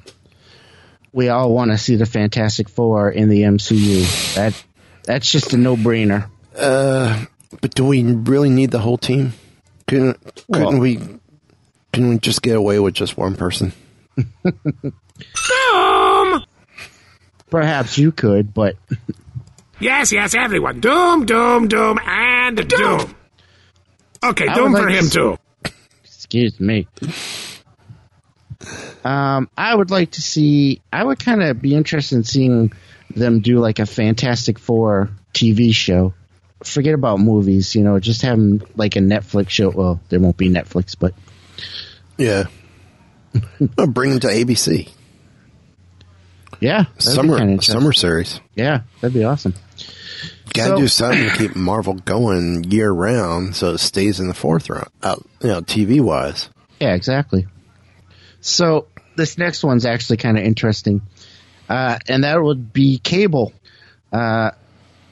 [1.12, 4.34] we all want to see the Fantastic Four in the MCU.
[4.36, 4.64] That
[5.02, 6.30] that's just a no brainer.
[6.56, 7.26] Uh,
[7.60, 9.34] but do we really need the whole team?
[9.90, 10.98] Couldn't couldn't Well- we?
[11.92, 13.72] Can we just get away with just one person?
[14.16, 14.94] doom.
[17.50, 18.76] Perhaps you could, but
[19.80, 20.78] Yes, yes, everyone.
[20.80, 23.14] Doom, doom, doom, and doom.
[24.22, 25.38] Okay, I doom for like him to- too.
[26.04, 26.86] Excuse me.
[29.04, 30.80] Um, I would like to see.
[30.92, 32.72] I would kind of be interested in seeing
[33.16, 36.14] them do like a Fantastic Four TV show.
[36.64, 39.70] Forget about movies, you know, just have 'em like a Netflix show.
[39.70, 41.14] Well, there won't be Netflix, but
[42.18, 42.44] Yeah.
[43.78, 44.88] oh, bring them to ABC.
[46.60, 48.40] yeah, that'd be kinda Summer summer series.
[48.54, 49.54] Yeah, that'd be awesome.
[50.52, 54.28] Got to So- do something to keep Marvel going year round, so it stays in
[54.28, 54.88] the forefront.
[55.02, 56.48] Out, you know, TV wise.
[56.80, 57.46] Yeah, exactly.
[58.40, 61.02] So this next one's actually kind of interesting,
[61.68, 63.52] uh, and that would be Cable,
[64.12, 64.50] uh,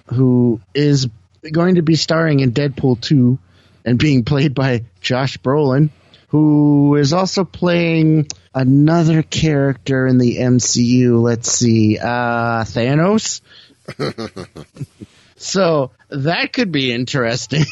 [0.06, 1.06] who is
[1.52, 3.38] going to be starring in Deadpool two,
[3.84, 5.90] and being played by Josh Brolin,
[6.28, 11.20] who is also playing another character in the MCU.
[11.22, 13.40] Let's see, uh, Thanos.
[15.36, 17.64] so that could be interesting.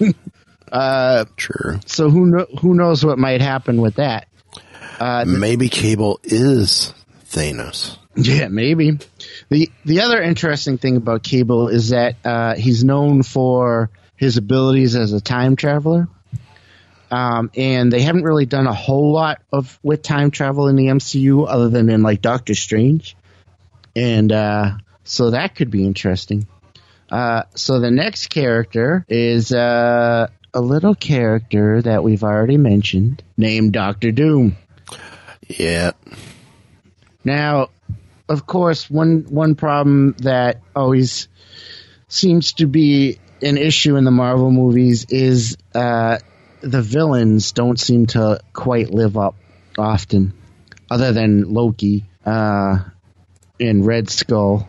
[0.72, 1.80] uh, Sure.
[1.86, 4.28] so who kno- who knows what might happen with that?
[4.98, 6.92] Uh, Maybe Cable is
[7.30, 7.96] Thanos.
[8.16, 8.98] Yeah, maybe.
[9.48, 14.96] The The other interesting thing about Cable is that uh, he's known for his abilities
[14.96, 16.08] as a time traveler,
[17.10, 20.86] um, and they haven't really done a whole lot of with time travel in the
[20.86, 23.16] MCU other than in like Doctor Strange,
[23.96, 24.72] and uh,
[25.04, 26.46] so that could be interesting.
[27.10, 33.72] Uh, so the next character is uh, a little character that we've already mentioned, named
[33.72, 34.56] Doctor Doom.
[35.48, 35.92] Yeah.
[37.24, 37.70] Now,
[38.30, 41.28] of course, one one problem that always
[42.06, 46.18] seems to be an issue in the Marvel movies is uh,
[46.60, 49.34] the villains don't seem to quite live up
[49.76, 50.32] often,
[50.88, 52.78] other than Loki uh,
[53.58, 54.68] and Red Skull.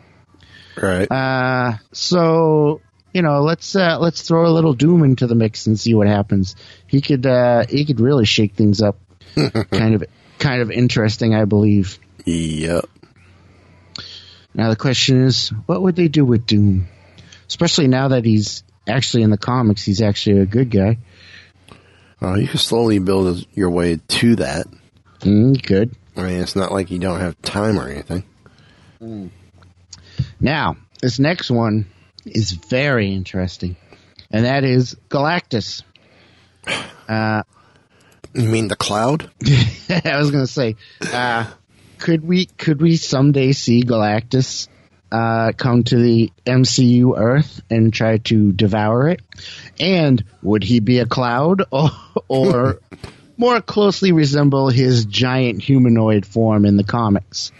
[0.75, 1.09] Right.
[1.11, 2.81] Uh, so
[3.13, 6.07] you know, let's uh, let's throw a little Doom into the mix and see what
[6.07, 6.55] happens.
[6.87, 8.97] He could uh, he could really shake things up.
[9.35, 10.03] kind of
[10.39, 11.99] kind of interesting, I believe.
[12.25, 12.89] yep.
[14.53, 16.87] Now the question is, what would they do with Doom?
[17.47, 20.97] Especially now that he's actually in the comics, he's actually a good guy.
[22.19, 24.67] Well, you can slowly build your way to that.
[25.21, 25.95] Mm, good.
[26.15, 28.23] I mean, it's not like you don't have time or anything.
[30.39, 31.87] Now this next one
[32.25, 33.75] is very interesting,
[34.29, 35.83] and that is Galactus.
[37.09, 37.43] Uh,
[38.33, 39.29] You mean the cloud?
[39.89, 40.77] I was gonna say,
[41.11, 41.45] uh,
[42.01, 44.67] could we could we someday see Galactus
[45.11, 49.21] uh, come to the MCU Earth and try to devour it?
[49.79, 51.91] And would he be a cloud or,
[52.27, 52.79] or
[53.37, 57.51] more closely resemble his giant humanoid form in the comics?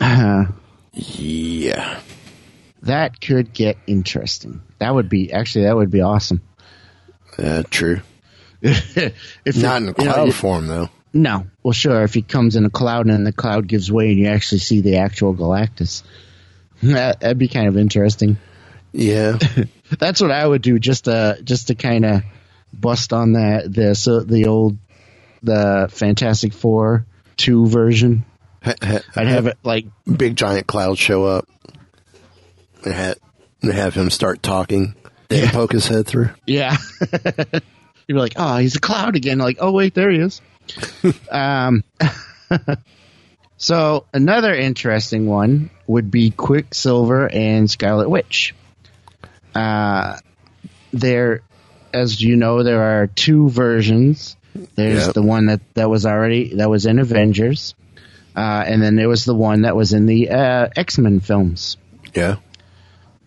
[0.00, 0.46] Uh,
[0.98, 2.00] Yeah.
[2.82, 4.62] that could get interesting.
[4.78, 6.40] That would be actually that would be awesome.
[7.36, 8.00] Uh, true.
[8.62, 10.88] if Not in you know, cloud form, though.
[11.16, 11.46] No.
[11.62, 12.02] Well, sure.
[12.02, 14.82] If he comes in a cloud and the cloud gives way and you actually see
[14.82, 16.02] the actual Galactus,
[16.82, 18.36] that, that'd be kind of interesting.
[18.92, 19.38] Yeah.
[19.98, 22.22] That's what I would do just to just to kind of
[22.72, 24.76] bust on that the so the old
[25.42, 28.24] the Fantastic Four two version.
[28.62, 31.48] I'd have it like big giant cloud show up
[32.84, 33.18] and have,
[33.62, 34.94] and have him start talking.
[35.28, 36.30] Then poke his head through.
[36.46, 36.76] yeah.
[38.08, 39.38] You'd be like, oh, he's a cloud again.
[39.38, 40.40] Like, oh wait, there he is.
[41.30, 41.84] um.
[43.58, 48.54] So another interesting one would be Quicksilver and Scarlet Witch.
[49.54, 50.18] Uh,
[50.92, 51.40] there,
[51.92, 54.36] as you know, there are two versions.
[54.74, 55.14] There's Yep.
[55.14, 57.74] the one that, that was already that was in Avengers,
[58.36, 61.78] uh, and then there was the one that was in the uh, X Men films.
[62.14, 62.36] Yeah.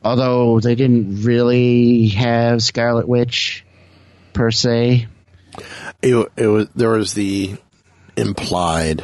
[0.03, 3.65] Although they didn't really have Scarlet Witch
[4.33, 5.07] per se.
[6.01, 7.55] It, it was there was the
[8.15, 9.03] implied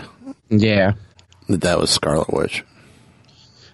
[0.49, 0.93] Yeah.
[1.47, 2.63] that that was Scarlet Witch.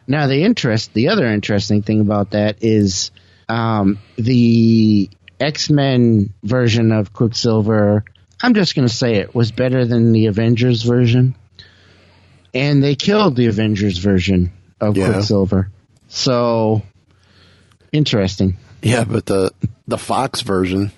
[0.08, 3.12] Now the interest, the other interesting thing about that is
[3.48, 8.04] um, the X Men version of Quicksilver.
[8.42, 11.36] I'm just going to say it was better than the Avengers version,
[12.54, 15.12] and they killed the Avengers version of Yeah.
[15.12, 15.70] Quicksilver.
[16.08, 16.82] So
[17.92, 18.58] interesting.
[18.82, 19.52] Yeah, but the
[19.88, 20.92] the Fox version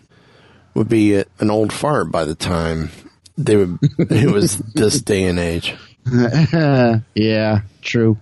[0.74, 2.90] would be an old fart by the time
[3.38, 3.78] they would.
[3.82, 5.76] it was this day and age.
[7.16, 8.18] yeah, true.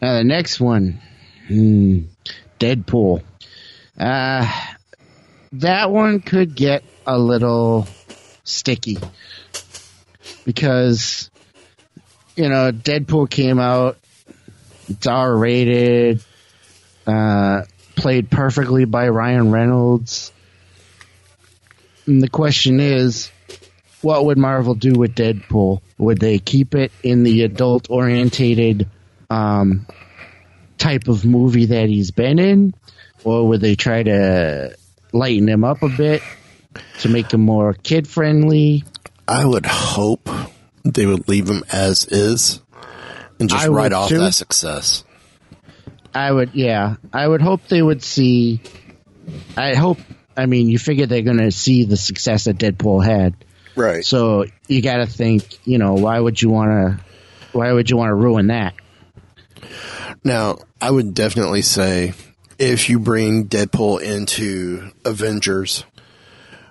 [0.00, 1.00] Now the next one,
[1.48, 2.00] hmm,
[2.58, 3.22] Deadpool.
[3.98, 4.50] Uh,
[5.52, 7.86] that one could get a little
[8.44, 8.98] sticky
[10.44, 11.30] because
[12.36, 13.98] you know Deadpool came out,
[14.88, 16.24] it's R rated,
[17.06, 17.62] uh,
[17.96, 20.32] played perfectly by Ryan Reynolds.
[22.06, 23.30] And the question is,
[24.00, 25.80] what would Marvel do with Deadpool?
[25.98, 28.88] Would they keep it in the adult orientated
[29.30, 29.86] um,
[30.78, 32.74] type of movie that he's been in?
[33.24, 34.76] Or would they try to
[35.12, 36.22] lighten him up a bit
[37.00, 38.84] to make him more kid friendly?
[39.28, 40.28] I would hope
[40.84, 42.60] they would leave him as is
[43.38, 44.18] and just I write off too.
[44.18, 45.04] that success.
[46.14, 46.96] I would, yeah.
[47.12, 48.60] I would hope they would see.
[49.56, 49.98] I hope.
[50.36, 53.34] I mean, you figure they're going to see the success that Deadpool had.
[53.76, 54.04] Right.
[54.04, 57.04] So you got to think, you know, why would you want to?
[57.52, 58.74] Why would you want to ruin that?
[60.24, 62.14] Now, I would definitely say
[62.58, 65.84] if you bring Deadpool into Avengers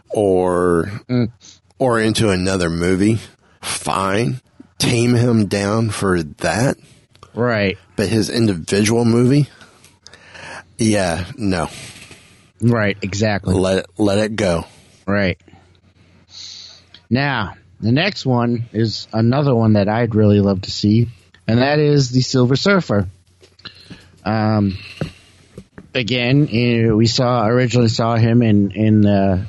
[0.09, 1.31] or mm.
[1.77, 3.19] or into another movie,
[3.61, 4.41] fine.
[4.77, 6.75] Tame him down for that,
[7.35, 7.77] Right.
[7.95, 9.47] but his individual movie,
[10.79, 11.69] yeah, no.
[12.61, 12.97] Right.
[13.01, 13.53] Exactly.
[13.55, 14.65] Let it let it go.
[15.07, 15.39] Right.
[17.09, 21.09] Now, The next one is another one that I'd really love to see,
[21.47, 23.07] and that is the Silver Surfer.
[24.23, 24.77] Um,
[25.95, 29.45] again, eh, we saw originally saw him in in the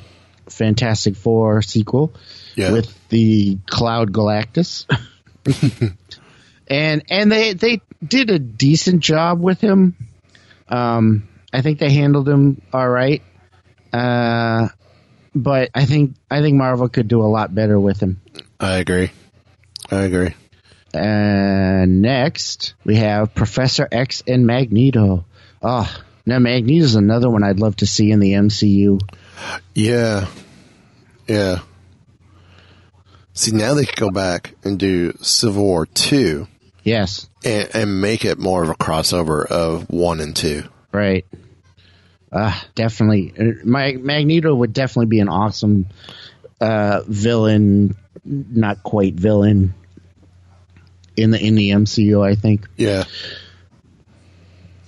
[0.48, 2.14] Fantastic Four sequel
[2.56, 2.72] Yeah.
[2.72, 4.86] with the Cloud Galactus,
[6.68, 9.94] and and they they did a decent job with him.
[10.68, 13.22] Um, I think they handled him all right.
[13.92, 14.68] Uh,
[15.34, 18.20] but I think I think Marvel could do a lot better with him.
[18.58, 19.10] I agree.
[19.90, 20.34] I agree.
[20.94, 25.24] And next we have Professor X and Magneto.
[25.62, 29.00] Oh, now Magneto's another one I'd love to see in the MCU.
[29.74, 30.26] Yeah.
[31.26, 31.60] Yeah.
[33.34, 36.46] See, now they could go back and do Civil War 2
[36.84, 40.64] Yes, and, and make it more of a crossover of 1 and 2.
[40.92, 41.24] right.
[42.32, 43.34] Uh, definitely.
[43.64, 45.86] My Magneto would definitely be an awesome
[46.60, 49.74] uh, villain, not quite villain
[51.16, 52.26] in the in the MCU.
[52.26, 52.68] I think.
[52.76, 53.04] Yeah.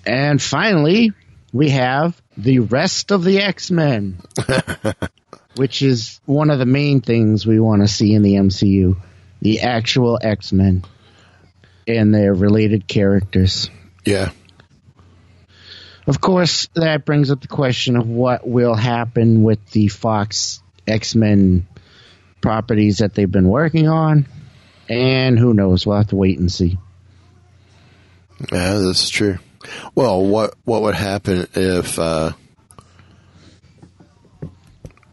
[0.07, 1.13] And finally,
[1.53, 4.21] we have the rest of the X Men,
[5.57, 8.97] which is one of the main things we want to see in the MCU
[9.41, 10.85] the actual X Men
[11.87, 13.71] and their related characters.
[14.05, 14.31] Yeah.
[16.07, 21.15] Of course, that brings up the question of what will happen with the Fox X
[21.15, 21.67] Men
[22.41, 24.27] properties that they've been working on.
[24.89, 25.87] And who knows?
[25.87, 26.79] We'll have to wait and see.
[28.53, 29.39] Yeah, this is true.
[29.95, 32.33] Well, what what would happen if uh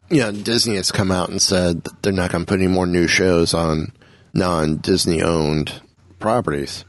[0.09, 2.85] yeah, Disney has come out and said that they're not going to put any more
[2.85, 3.93] new shows on
[4.33, 5.81] non-Disney owned
[6.19, 6.83] properties.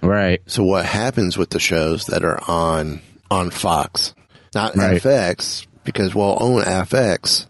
[0.00, 0.42] Right.
[0.46, 3.00] So what happens with the shows that are on
[3.32, 4.14] on Fox,
[4.54, 5.02] not Right.
[5.02, 7.46] FX, because we'll own FX.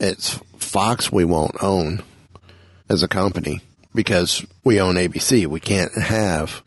[0.00, 2.02] It's Fox we won't own
[2.88, 3.60] as a company
[3.94, 5.46] because we own ABC.
[5.46, 6.62] We can't have,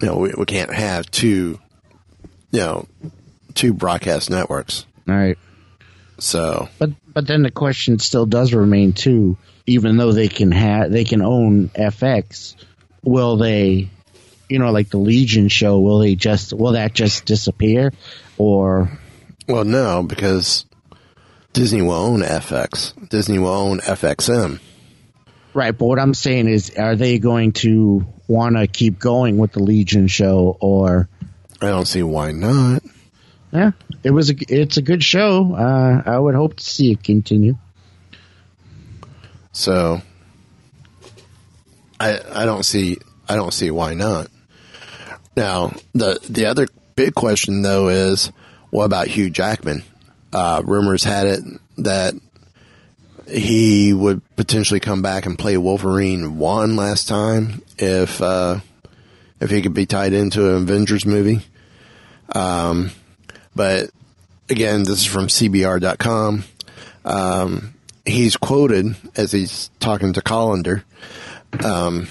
[0.00, 1.58] you know, we, we can't have two,
[2.50, 2.88] you know,
[3.54, 4.84] two broadcast networks.
[5.08, 5.38] All right.
[6.18, 9.36] So But but then the question still does remain too.
[9.66, 12.56] Even though they can have they can own FX,
[13.04, 13.88] will they,
[14.48, 15.78] you know, like the Legion show?
[15.78, 17.92] Will they just will that just disappear,
[18.36, 18.90] or
[19.46, 20.64] Well, no, because
[21.52, 22.92] Disney will own FX.
[23.08, 24.60] Disney will own FXM.
[25.54, 25.76] right?
[25.76, 29.62] But what I'm saying is, are they going to want to keep going with the
[29.62, 31.08] Legion show, or
[31.60, 32.82] I don't see why not.
[33.52, 33.72] yeah,
[34.04, 35.54] it was a it's a good show.
[35.54, 37.56] Uh, I would hope to see it continue.
[39.52, 40.00] So
[41.98, 44.28] I I don't see I don't see why not.
[45.38, 46.66] Now the the other
[46.96, 48.32] big question though is
[48.70, 49.84] what about Hugh Jackman?
[50.32, 51.40] Uh, rumors had it
[51.78, 52.14] that
[53.28, 58.58] he would potentially come back and play Wolverine one last time if uh,
[59.40, 61.46] if he could be tied into an Avengers movie.
[62.34, 62.90] Um,
[63.54, 63.90] but
[64.48, 66.42] again, this is from CBR.com.
[67.04, 67.74] Um,
[68.04, 70.82] he's quoted as he's talking to Collider.
[71.64, 72.08] Um,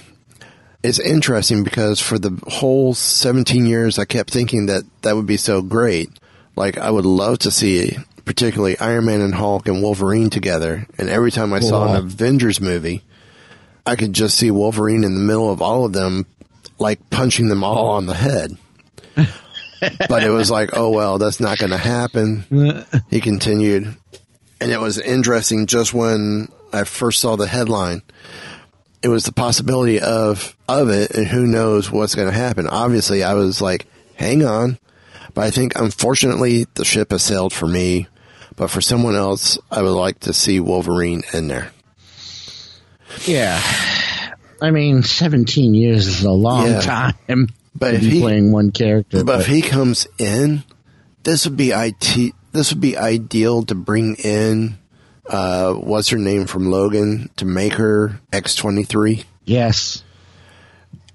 [0.83, 5.37] it's interesting because for the whole 17 years, I kept thinking that that would be
[5.37, 6.09] so great.
[6.55, 7.97] Like, I would love to see
[8.27, 10.85] particularly Iron Man and Hulk and Wolverine together.
[10.97, 13.01] And every time I saw an Avengers movie,
[13.85, 16.27] I could just see Wolverine in the middle of all of them,
[16.77, 18.51] like punching them all on the head.
[19.15, 22.85] but it was like, oh well, that's not going to happen.
[23.09, 23.95] he continued,
[24.59, 25.65] and it was interesting.
[25.65, 28.01] Just when I first saw the headline,
[29.01, 32.67] it was the possibility of of it, and who knows what's going to happen.
[32.67, 33.85] Obviously, I was like,
[34.15, 34.77] hang on,
[35.33, 38.07] but I think unfortunately the ship has sailed for me.
[38.55, 41.71] But for someone else, I would like to see Wolverine in there.
[43.25, 43.61] Yeah,
[44.61, 46.79] I mean, 17 years is a long Yeah.
[46.81, 47.47] time.
[47.75, 50.63] But if he- playing one character, But if he comes in,
[51.23, 52.33] this would be it.
[52.51, 54.77] This would be ideal to bring in.
[55.29, 60.03] Uh, what's her name from Logan to make her X twenty three, yes,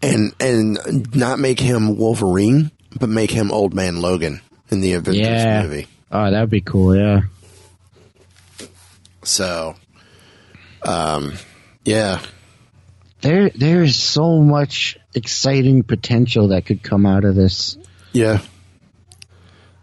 [0.03, 4.41] and and not make him Wolverine, but make him Old Man Logan
[4.71, 5.63] in the Avengers yeah.
[5.63, 5.87] movie.
[6.11, 6.95] Oh, that'd be cool.
[6.95, 7.23] Yeah.
[9.25, 9.77] So,
[10.83, 11.35] um,
[11.85, 12.21] yeah,
[13.21, 17.77] There, there is so much exciting potential that could come out of this.
[18.13, 18.41] yeah,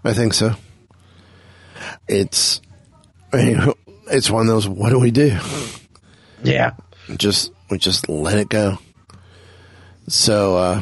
[0.04, 0.56] I think so.
[2.08, 2.62] It's,
[3.34, 3.74] I mean,
[4.12, 4.68] it's one of those.
[4.68, 5.38] What do we do?
[6.44, 6.72] Yeah.
[7.18, 8.78] just we just let it go.
[10.08, 10.82] So uh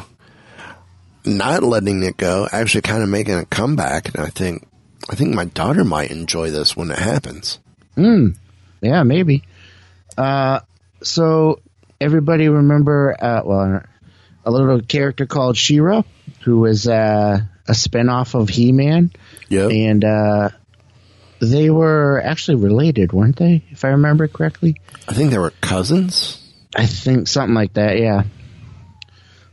[1.24, 4.66] not letting it go, actually kind of making a comeback, and I think
[5.10, 7.58] I think my daughter might enjoy this when it happens.
[7.96, 9.42] Yeah, maybe.
[10.16, 10.60] Uh,
[11.02, 11.60] so
[12.00, 13.82] everybody remember, uh, well,
[14.44, 16.02] a little character called She-Ra,
[16.44, 19.10] who was uh, a spinoff of He-Man,
[19.48, 19.70] Yep.
[19.72, 20.48] and uh,
[21.40, 23.62] they were actually related, weren't they?
[23.70, 24.80] If I remember correctly.
[25.08, 26.44] I think they were cousins.
[26.74, 28.24] I think something like that, yeah.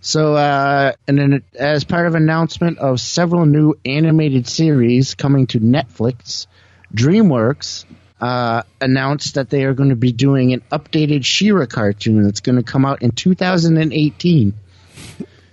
[0.02, 5.60] So, uh, and then as part of announcement of several new animated series coming to
[5.60, 6.46] Netflix,
[6.94, 7.86] DreamWorks
[8.22, 12.58] uh, announced that they are going to be doing an updated She-Ra cartoon that's going
[12.58, 14.54] to come out in 2018.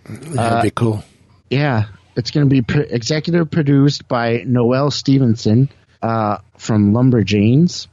[0.04, 1.02] That'd be cool.
[1.48, 5.70] Yeah, it's going to be executive produced by Noelle Stevenson
[6.02, 7.86] uh, from Lumberjanes.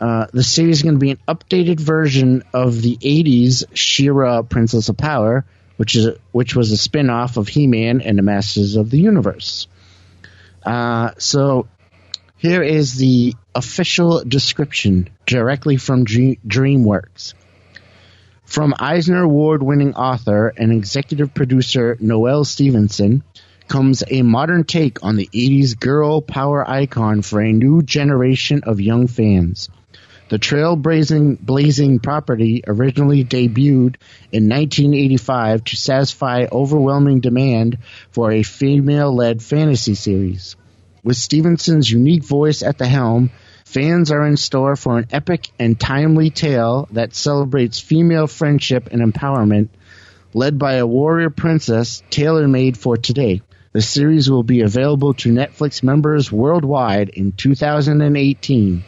[0.00, 4.88] Uh, the series is going to be an updated version of the '80s She-Ra Princess
[4.88, 5.44] of Power,
[5.76, 9.66] which is which was a spin-off of He-Man and the Masters of the Universe.
[10.64, 11.68] Uh, so
[12.36, 17.34] here is the official description directly from Dream- DreamWorks.
[18.44, 23.22] From Eisner Award winning author and executive producer Noelle Stevenson
[23.70, 28.80] comes a modern take on the 80s girl power icon for a new generation of
[28.80, 29.70] young fans.
[30.28, 33.94] The trailblazing blazing property originally debuted
[34.32, 37.78] in 1985 to satisfy overwhelming demand
[38.10, 40.56] for a female led fantasy series.
[41.04, 43.30] With Stevenson's unique voice at the helm,
[43.64, 49.00] fans are in store for an epic and timely tale that celebrates female friendship and
[49.00, 49.68] empowerment,
[50.34, 53.42] led by a warrior princess tailor made for today.
[53.72, 58.84] The series will be available to Netflix members worldwide in 2018.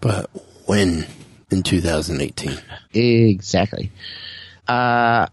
[0.00, 0.30] But
[0.66, 1.06] when
[1.50, 2.58] in 2018?
[2.92, 3.90] Exactly.
[4.66, 5.28] Uh,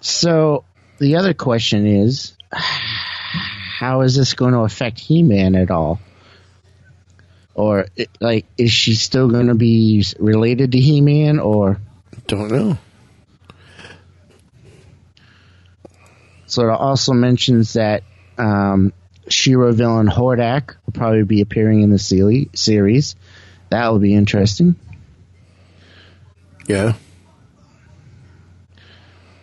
[0.00, 0.64] so
[0.98, 6.00] the other question is, how is this going to affect He-Man at all?
[7.54, 7.86] Or
[8.20, 11.38] like, is she still going to be related to He-Man?
[11.38, 11.80] Or
[12.26, 12.78] Don't know.
[16.50, 18.02] So it also mentions that
[18.36, 18.92] um,
[19.28, 23.16] She-Ra villain Hordak will probably be appearing in the series.
[23.70, 24.74] That will be interesting.
[26.66, 26.94] Yeah.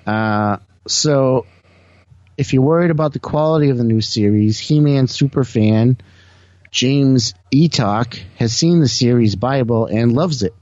[0.06, 1.46] Uh, so,
[2.38, 5.98] if you're worried about the quality of the new series, He-Man superfan
[6.72, 10.54] James Eatock has seen the series Bible and loves it.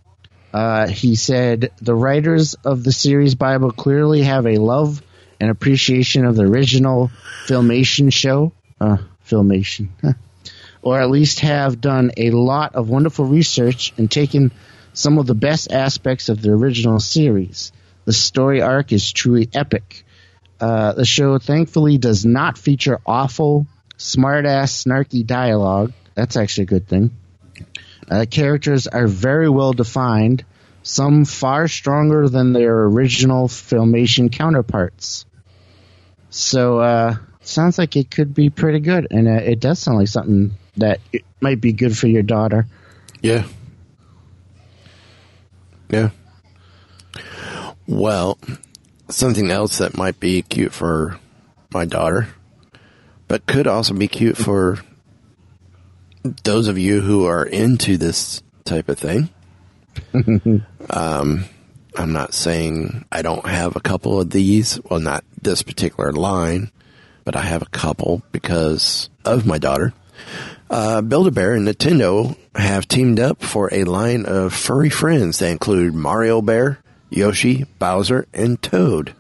[0.54, 5.02] Uh, he said the writers of the series Bible clearly have a love
[5.40, 7.12] and appreciation of the original
[7.46, 8.54] Filmation show.
[8.80, 9.90] Uh, Filmation.
[10.82, 14.52] Or at least have done a lot of wonderful research and taken
[14.94, 17.72] some of the best aspects of the original series.
[18.06, 20.06] The story arc is truly epic.
[20.60, 23.66] Uh, the show thankfully does not feature awful,
[23.98, 25.92] smart-ass, snarky dialogue.
[26.14, 27.10] That's actually a good thing.
[28.10, 30.46] Uh, characters are very well defined,
[30.86, 35.26] some far stronger than their original Filmation counterparts.
[36.30, 40.08] So, uh, sounds like it could be pretty good, and uh, it does sound like
[40.08, 41.00] something that
[41.42, 42.68] might be good for your daughter.
[43.20, 43.46] Yeah.
[45.90, 46.12] Yeah.
[47.88, 48.38] Well,
[49.10, 51.20] something else that might be cute for
[51.74, 52.28] my daughter,
[53.28, 54.78] but could also be cute for
[56.44, 59.30] those of you who are into this type of thing.
[60.90, 61.46] um,
[61.98, 64.80] I'm not saying I don't have a couple of these.
[64.90, 66.72] Well, not this particular line,
[67.24, 69.94] but I have a couple because of my daughter.
[70.70, 75.94] Uh, Build-A-Bear and Nintendo have teamed up for a line of furry friends that include
[75.94, 76.80] Mario Bear,
[77.10, 79.14] Yoshi, Bowser, and Toad.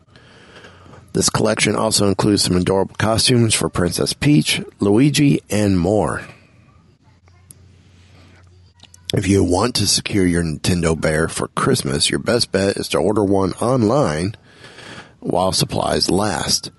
[1.13, 6.23] This collection also includes some adorable costumes for Princess Peach, Luigi, and more.
[9.17, 12.97] If you want to secure your Nintendo Bear for Christmas, your best bet is to
[12.97, 14.35] order one online
[15.21, 16.69] while supplies last.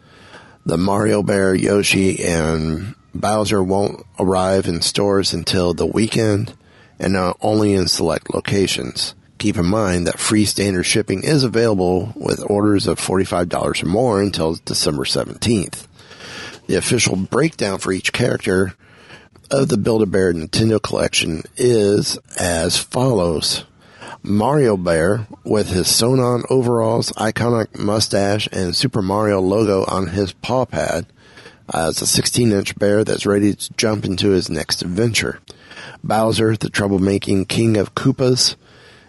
[0.66, 6.54] The Mario Bear, Yoshi, and Bowser won't arrive in stores until the weekend
[6.98, 9.14] and are only in select locations.
[9.38, 14.20] Keep in mind that free standard shipping is available with orders of $45 or more
[14.20, 15.86] until December 17th.
[16.66, 18.74] The official breakdown for each character
[19.50, 23.64] of the Build-A-Bear Nintendo collection is as follows.
[24.22, 30.64] Mario Bear with his sewn-on overalls, iconic mustache, and Super Mario logo on his paw
[30.64, 31.06] pad.
[31.72, 35.40] Uh, it's a 16-inch bear that's ready to jump into his next adventure.
[36.02, 38.56] Bowser, the troublemaking king of Koopas,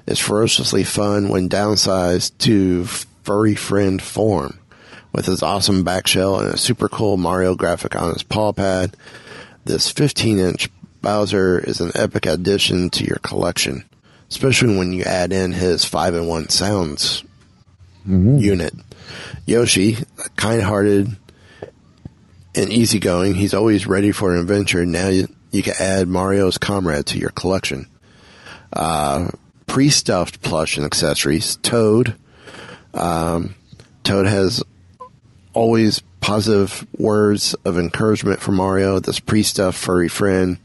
[0.05, 4.59] is ferociously fun when downsized to furry friend form.
[5.11, 8.95] With his awesome back shell and a super cool Mario graphic on his paw pad,
[9.67, 10.69] this 15 inch
[11.01, 13.83] Bowser is an epic addition to your collection.
[14.29, 17.23] especially when you add in his five and one sounds
[18.39, 18.73] unit.
[19.45, 19.97] Yoshi,
[20.35, 21.15] kind-hearted
[22.55, 23.35] and easygoing.
[23.35, 24.85] He's always ready for an adventure.
[24.85, 27.87] Now you, you can add Mario's comrade to your collection.
[28.73, 29.29] Uh,
[29.65, 31.57] pre-stuffed plush and accessories.
[31.57, 32.15] Toad.
[32.93, 33.55] Um,
[34.03, 34.63] Toad has
[35.53, 38.99] always positive words of encouragement for Mario.
[38.99, 40.57] This pre-stuffed furry friend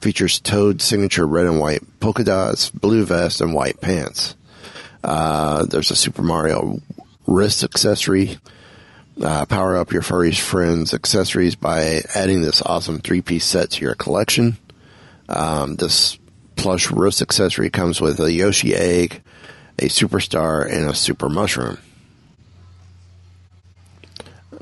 [0.00, 4.34] features Toad's signature red and white polka dots, blue vest, and white pants.
[5.04, 6.80] Uh, there's a Super Mario
[7.26, 8.38] wrist accessory.
[9.22, 13.94] Uh, power up your furry friend's accessories by adding this awesome three-piece set to your
[13.94, 14.56] collection.
[15.28, 16.18] Um, this
[16.56, 19.22] plush wrist accessory comes with a Yoshi egg,
[19.78, 21.78] a superstar, and a super mushroom.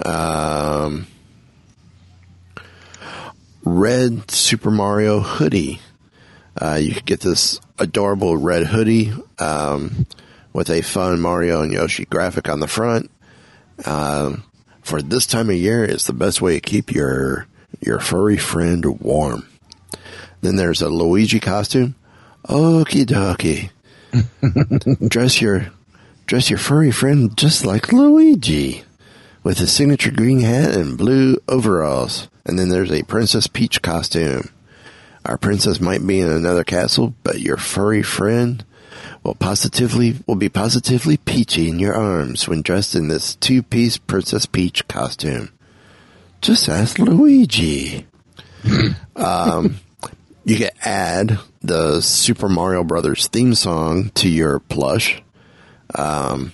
[0.04, 1.06] Um,
[3.64, 5.80] red Super Mario hoodie.
[6.60, 10.06] Uh, you can get this adorable red hoodie um,
[10.52, 13.10] with a fun Mario and Yoshi graphic on the front.
[13.86, 14.44] Um,
[14.82, 17.46] for this time of year, it's the best way to keep your
[17.80, 19.46] your furry friend warm.
[20.40, 21.94] Then there's a Luigi costume.
[22.44, 23.70] Okie dokie.
[25.08, 25.70] dress your
[26.26, 28.84] dress your furry friend just like Luigi
[29.42, 32.28] with his signature green hat and blue overalls.
[32.44, 34.50] And then there's a Princess Peach costume.
[35.24, 38.64] Our princess might be in another castle, but your furry friend
[39.22, 44.46] will positively will be positively peachy in your arms when dressed in this two-piece Princess
[44.46, 45.50] Peach costume.
[46.40, 48.06] Just ask Luigi.
[49.16, 49.76] um,
[50.44, 55.22] you can add the Super Mario Brothers theme song to your plush.
[55.94, 56.52] Um,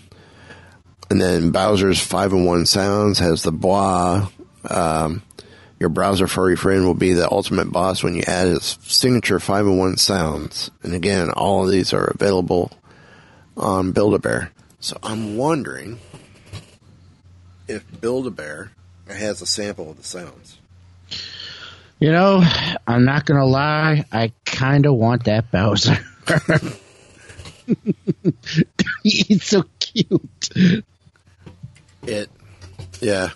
[1.11, 4.29] and then Bowser's Five and One Sounds has the bois.
[4.69, 5.23] Um,
[5.79, 9.67] your Bowser furry friend will be the ultimate boss when you add his signature Five
[9.67, 10.71] and One Sounds.
[10.83, 12.73] And again, all of these are available
[13.57, 14.51] on Build-A-Bear.
[14.81, 15.99] So I'm wondering
[17.69, 18.73] if Build-A-Bear
[19.09, 20.59] has a sample of the sounds.
[21.99, 22.43] You know,
[22.87, 24.05] I'm not gonna lie.
[24.13, 25.99] I kind of want that Bowser.
[29.03, 30.51] He's so cute.
[32.07, 32.31] It,
[33.01, 33.31] yeah.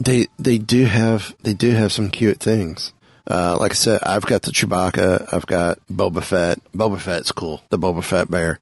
[0.00, 2.92] They they do have they do have some cute things.
[3.28, 5.32] Uh, like I said, I've got the Chewbacca.
[5.32, 6.60] I've got Boba Fett.
[6.72, 7.60] Boba Fett's cool.
[7.70, 8.60] The Boba Fett bear.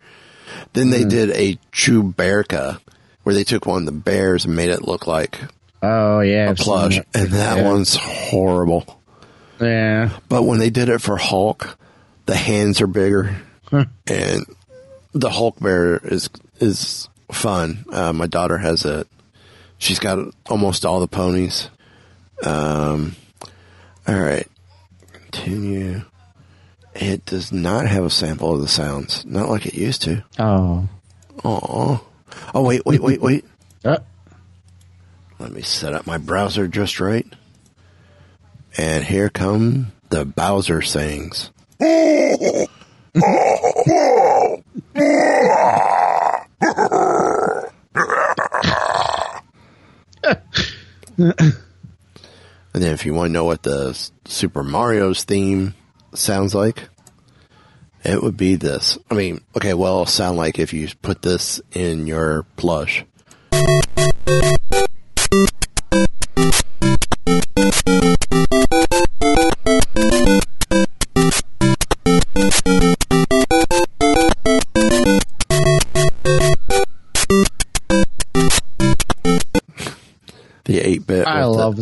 [0.72, 2.80] Then they did a Chewbacca
[3.22, 5.38] where they took one of the bears and made it look like
[5.82, 7.06] Oh yeah, a I've plush, that.
[7.14, 7.64] and that Yeah.
[7.70, 9.00] one's horrible.
[9.60, 11.78] Yeah, But when they did it for Hulk,
[12.26, 13.36] the hands are bigger,
[13.70, 14.46] and
[15.12, 17.84] the Hulk bear is is fun.
[17.90, 19.06] Uh, my daughter has it.
[19.78, 20.18] She's got
[20.48, 21.68] almost all the ponies.
[22.42, 23.16] Um,
[24.06, 24.46] all right,
[25.12, 26.02] continue.
[26.94, 30.24] It does not have a sample of the sounds, not like it used to.
[30.38, 30.88] Oh.
[31.44, 32.04] Oh,
[32.54, 33.44] oh wait, wait, wait, wait.
[33.84, 33.98] Uh,
[35.38, 37.26] Let me set up my browser just right.
[38.78, 41.50] And here come the Bowser sayings.
[46.64, 47.68] and
[52.72, 53.92] then if you want to know what the
[54.24, 55.74] Super Mario's theme
[56.14, 56.88] sounds like,
[58.02, 58.98] it would be this.
[59.10, 63.04] I mean, okay, well, sound like if you put this in your plush.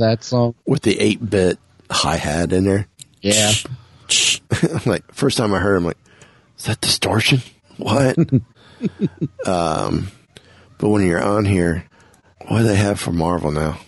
[0.02, 0.54] That song.
[0.66, 1.58] with the 8 bit
[1.90, 2.86] hi hat in there.
[3.20, 3.52] Yeah.
[4.62, 5.98] I'm like, first time I heard I'm like,
[6.58, 7.40] is that distortion?
[7.76, 8.16] What?
[9.46, 10.08] um,
[10.78, 11.86] but when you're on here,
[12.46, 13.78] what do they have for Marvel now?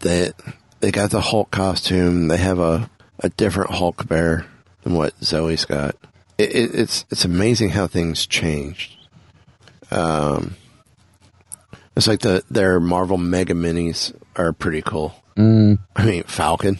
[0.00, 0.32] They
[0.80, 2.28] they got the Hulk costume.
[2.28, 2.90] They have a,
[3.20, 4.46] a different Hulk bear
[4.82, 5.96] than what Zoe's got.
[6.38, 8.96] It, it, it's it's amazing how things changed.
[9.90, 10.56] Um,
[11.96, 15.14] it's like the their Marvel Mega Minis are pretty cool.
[15.36, 15.78] Mm.
[15.96, 16.78] I mean, Falcon.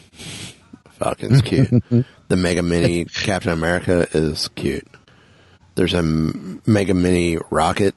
[0.93, 1.83] Falcon's cute.
[2.29, 4.87] the Mega Mini Captain America is cute.
[5.75, 7.95] There's a Mega Mini Rocket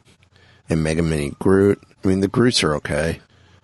[0.69, 1.81] and Mega Mini Groot.
[2.03, 3.19] I mean, the Groots are okay.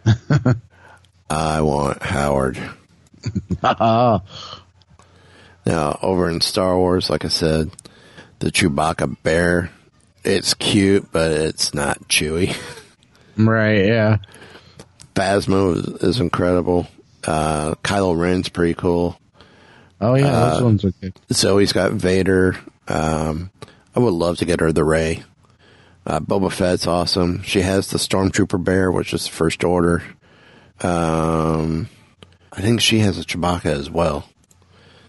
[1.30, 2.60] I want Howard.
[5.66, 7.70] Now, over in Star Wars, like I said,
[8.39, 9.70] the Chewbacca bear,
[10.24, 12.58] it's cute, but it's not chewy.
[13.38, 13.86] right.
[13.86, 14.18] Yeah.
[15.16, 16.88] Phasma is, is incredible.
[17.26, 19.20] Uh, Kylo Ren's pretty cool.
[19.99, 21.14] Oh yeah, Uh, those ones are good.
[21.32, 22.57] Zoe's got Vader.
[22.88, 23.51] Um,
[23.95, 25.24] I would love to get her the Rey.
[26.05, 27.43] Uh, Boba Fett's awesome.
[27.43, 30.01] She has the Stormtrooper bear, which is the first order.
[30.82, 31.88] Um,
[32.51, 34.28] I think she has a Chewbacca as well.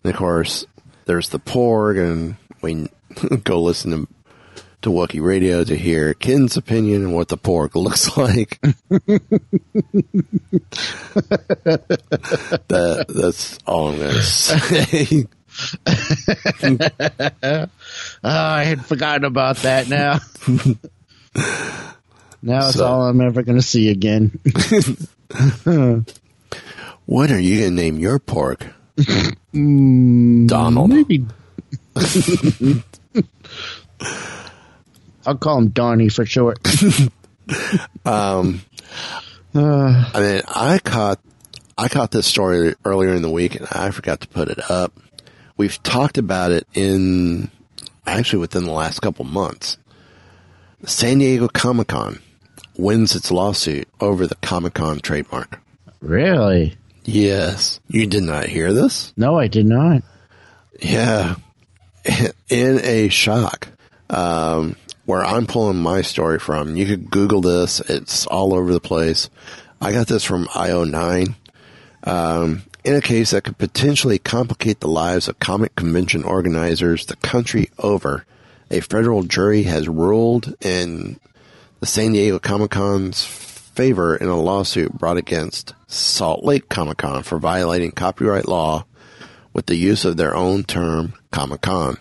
[0.04, 0.66] And of course,
[1.06, 2.88] there's the Porg, and we
[3.44, 4.08] go listen to
[4.82, 8.60] to Wookiee Radio to hear Ken's opinion on what the Porg looks like.
[12.68, 15.26] that that's all I'm gonna say.
[16.62, 17.66] Oh,
[18.24, 20.18] I had forgotten about that now.
[22.42, 24.38] now it's So- all I'm ever going to see again.
[27.06, 28.72] what are you gonna name your Porg?
[29.54, 30.90] Mm, Donald.
[30.90, 31.26] Maybe.
[35.26, 36.58] I'll call him Donnie for short.
[38.04, 38.62] Um,
[39.54, 41.18] Uh, I mean, I caught
[41.76, 44.92] I caught this story earlier in the week, and I forgot to put it up.
[45.56, 47.50] We've talked about it in
[48.06, 49.76] actually within the last couple months.
[50.84, 52.20] San Diego Comic Con
[52.76, 55.60] wins its lawsuit over the Comic Con trademark.
[56.00, 56.76] really?
[57.04, 59.12] Yes, you did not hear this.
[59.16, 60.02] No, I did not.
[60.80, 61.34] Yeah,
[62.48, 63.68] in a shock.
[64.08, 67.80] Um, where I'm pulling my story from, you could Google this.
[67.80, 69.28] It's all over the place.
[69.80, 71.34] I got this from IO9.
[72.04, 77.16] Um, in a case that could potentially complicate the lives of comic convention organizers the
[77.16, 78.24] country over,
[78.70, 81.18] a federal jury has ruled in
[81.80, 87.22] the San Diego Comic Con's favor in a lawsuit brought against Salt Lake Comic Con
[87.22, 88.84] for violating copyright law
[89.52, 91.96] with the use of their own term, Comic Con.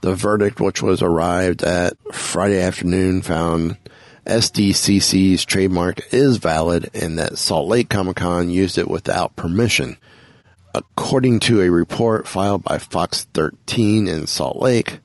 [0.00, 3.76] The verdict, which was arrived at Friday afternoon, found
[4.26, 9.96] SDCC's trademark is valid and that Salt Lake Comic Con used it without permission.
[10.74, 15.00] According to a report filed by Fox 13 in Salt Lake,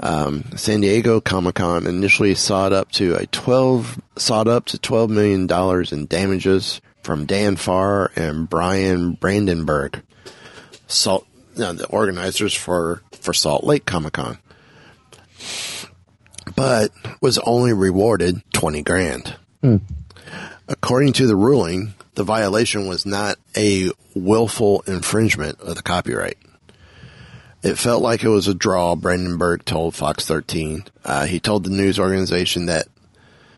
[0.00, 5.10] um, San Diego Comic Con initially sought up to a 12 sought up to 12
[5.10, 10.02] million dollars in damages from Dan Farr and Bryan Brandenburg,
[10.86, 11.26] Salt,
[11.58, 14.38] no, the organizers for for Salt Lake Comic Con,
[16.54, 16.90] but
[17.20, 19.36] was only rewarded 20 grand.
[20.68, 26.38] According to the ruling, the violation was not a willful infringement of the copyright.
[27.62, 30.84] It felt like it was a draw, Brandenburg told Fox 13.
[31.04, 32.86] Uh, he told the news organization that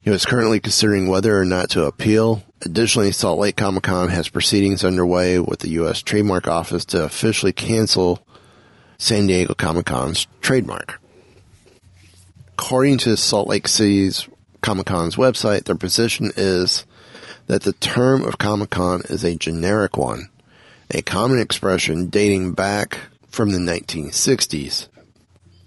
[0.03, 2.43] he was currently considering whether or not to appeal.
[2.63, 6.03] Additionally, Salt Lake Comic Con has proceedings underway with the U.S.
[6.03, 8.25] Trademark Office to officially cancel
[8.99, 11.01] San Diego Comic Con's trademark.
[12.53, 14.29] According to Salt Lake City's
[14.61, 16.85] Comic Con's website, their position is
[17.47, 20.29] that the term of Comic Con is a generic one,
[20.91, 22.99] a common expression dating back
[23.29, 24.89] from the 1960s,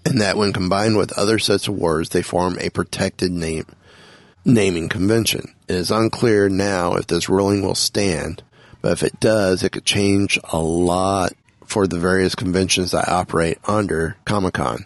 [0.06, 3.66] and that when combined with other sets of words, they form a protected name
[4.46, 5.54] naming convention.
[5.68, 8.44] It is unclear now if this ruling will stand,
[8.82, 11.34] but if it does, it could change a lot
[11.66, 14.86] for the various conventions that operate under Comic Con.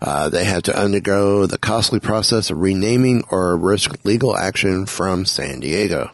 [0.00, 5.24] Uh, they have to undergo the costly process of renaming or risk legal action from
[5.24, 6.10] San Diego.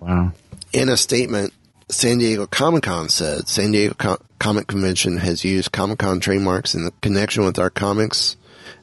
[0.00, 0.32] Wow.
[0.72, 1.52] In a statement,
[1.88, 6.74] San Diego Comic Con said San Diego Co- Comic Convention has used Comic Con trademarks
[6.74, 8.36] in the connection with our comics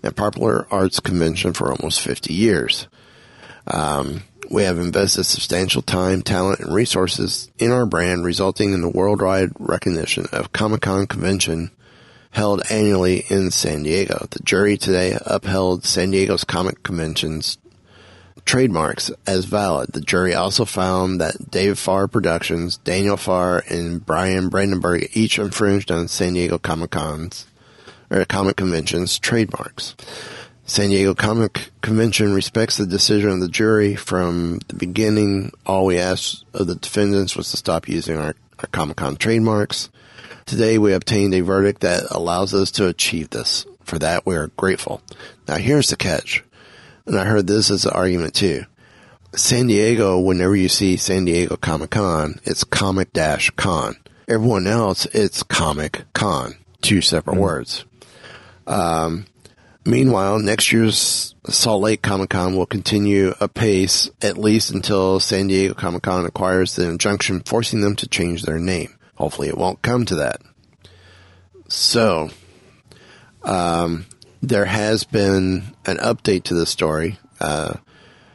[0.04, 2.88] and popular arts convention for almost 50 years.
[3.68, 8.90] Um, we have invested substantial time, talent, and resources in our brand, resulting in the
[8.90, 11.72] worldwide recognition of Comic Con convention
[12.32, 14.28] held annually in San Diego.
[14.30, 17.58] The jury today upheld San Diego's comic convention's
[18.46, 19.92] trademarks as valid.
[19.94, 25.92] The jury also found that Dave Farr Productions, Daniel Farr, and Bryan Brandenburg each infringed
[25.92, 27.46] on San Diego Comic Con's
[28.26, 29.96] Comic Convention's trademarks.
[30.66, 33.96] San Diego Comic Convention respects the decision of the jury.
[33.96, 38.68] From the beginning, all we asked of the defendants was to stop using our, our
[38.72, 39.90] Comic Con trademarks.
[40.46, 43.66] Today, we obtained a verdict that allows us to achieve this.
[43.84, 45.02] For that, we are grateful.
[45.48, 46.44] Now, here's the catch
[47.06, 48.66] and I heard this as an argument too.
[49.36, 53.96] San Diego, whenever you see San Diego Comic Con, it's Comic Dash Con.
[54.28, 56.56] Everyone else, it's Comic Con.
[56.82, 57.44] Two separate mm-hmm.
[57.44, 57.86] words.
[58.68, 59.26] Um,
[59.86, 65.74] meanwhile, next year's Salt Lake Comic Con will continue apace at least until San Diego
[65.74, 68.96] Comic Con acquires the injunction forcing them to change their name.
[69.16, 70.42] Hopefully, it won't come to that.
[71.68, 72.30] So,
[73.44, 74.06] um,
[74.42, 77.18] there has been an update to the story.
[77.40, 77.76] Uh,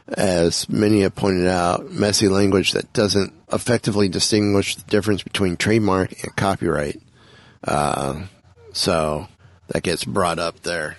[0.07, 6.11] as many have pointed out, messy language that doesn't effectively distinguish the difference between trademark
[6.23, 7.01] and copyright.
[7.63, 8.23] Uh,
[8.71, 9.27] so
[9.67, 10.97] that gets brought up there.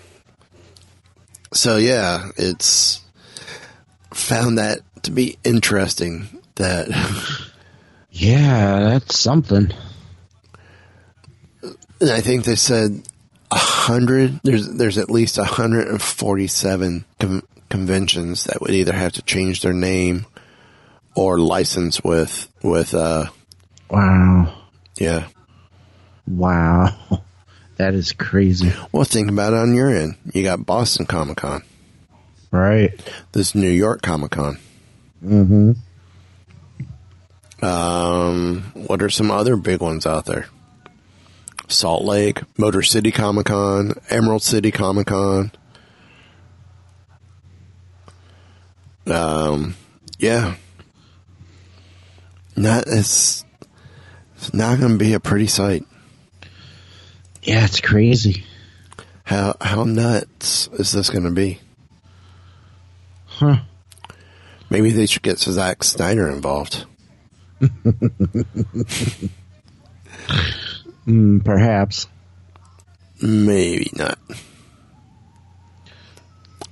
[1.52, 3.02] So yeah, it's
[4.12, 6.88] found that to be interesting that
[8.10, 9.72] Yeah, that's something.
[12.00, 13.02] and I think they said
[13.50, 14.40] a hundred.
[14.42, 19.22] There's there's at least hundred and forty seven com- conventions that would either have to
[19.22, 20.26] change their name
[21.14, 23.26] or license with with uh
[23.90, 24.54] Wow.
[24.98, 25.28] yeah.
[26.26, 26.94] Wow.
[27.78, 28.72] That is crazy.
[28.92, 30.16] Well, think about it on your end.
[30.34, 31.62] You got Boston Comic Con,
[32.50, 32.90] Right.
[33.32, 34.58] this New York Comic Con.
[35.24, 35.72] Mm-hmm.
[37.64, 40.46] Um, what are some other big ones out there?
[41.68, 45.52] Salt Lake, Motor City Comic Con, Emerald City Comic Con.
[49.06, 49.74] Um,
[50.18, 50.54] yeah.
[52.56, 53.44] Not it's,
[54.36, 55.84] it's not going to be a pretty sight.
[57.48, 58.44] Yeah, it's crazy.
[59.24, 61.60] How how nuts is this going to be?
[63.26, 63.60] Huh.
[64.68, 66.84] Maybe they should get Zack Snyder involved.
[71.08, 72.06] Mm, perhaps.
[73.22, 74.18] Maybe not.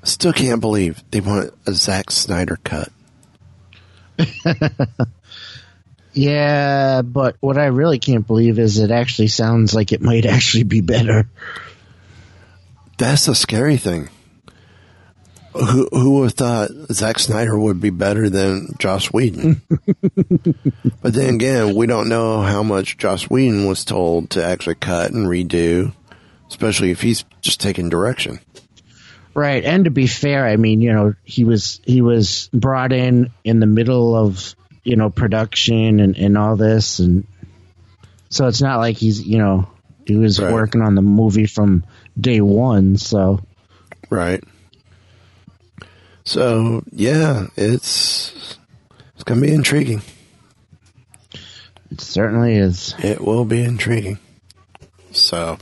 [0.03, 2.93] Still can't believe they want a Zack Snyder cut.
[6.17, 10.65] Yeah, but what I really can't believe is it actually sounds like it might actually
[10.65, 11.29] be better.
[12.97, 14.09] That's the scary thing.
[15.53, 19.61] Who who would have thought Zack Snyder would be better than Joss Whedon?
[21.03, 25.13] but then again, we don't know how much Joss Whedon was told to actually cut
[25.13, 25.93] and redo,
[26.49, 28.41] especially if he's just taking direction.
[29.35, 33.33] Right, and to be fair, I mean, you know, he was he was brought in
[33.45, 34.55] in the middle of
[34.87, 37.27] you know production and and all this, and
[38.29, 39.69] so it's not like he's you know
[40.07, 40.53] he was Right.
[40.53, 41.85] working on the movie from
[42.19, 42.97] day one.
[42.97, 43.41] So
[44.11, 44.43] Right.
[46.25, 48.57] So yeah, it's
[49.15, 50.03] it's gonna be intriguing.
[51.91, 52.95] it certainly is.
[52.99, 54.19] It will be intriguing.
[55.13, 55.57] So,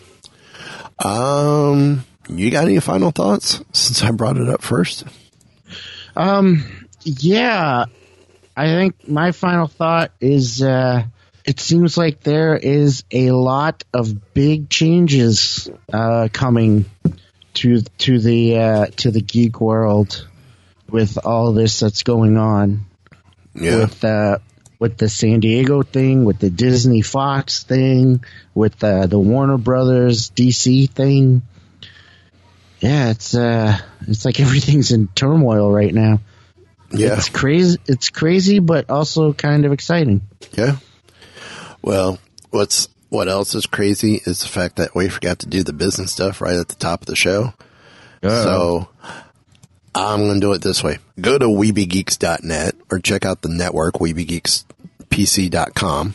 [1.04, 5.04] um, you got any final thoughts since I brought it up first?
[6.16, 6.64] Um,
[7.02, 7.84] yeah,
[8.56, 11.04] I think my final thought is uh,
[11.44, 16.84] it seems like there is a lot of big changes uh, coming
[17.54, 20.26] to to the uh, to the geek world
[20.88, 22.86] with all this that's going on
[23.54, 23.78] Yeah.
[23.78, 24.38] with uh,
[24.78, 28.24] with the San Diego thing, with the Disney Fox thing,
[28.54, 31.42] with uh, the Warner Brothers DC thing.
[32.80, 36.20] Yeah, it's uh, it's like everything's in turmoil right now.
[36.94, 37.16] Yeah.
[37.16, 37.78] It's crazy.
[37.86, 40.22] It's crazy, but also kind of exciting.
[40.52, 40.76] Yeah.
[41.82, 42.18] Well,
[42.50, 46.12] what's what else is crazy is the fact that we forgot to do the business
[46.12, 47.52] stuff right at the top of the show.
[48.22, 48.88] So
[49.94, 50.98] I'm going to do it this way.
[51.20, 56.14] Go to weebiegeeks.net or check out the network, weebiegeekspc.com.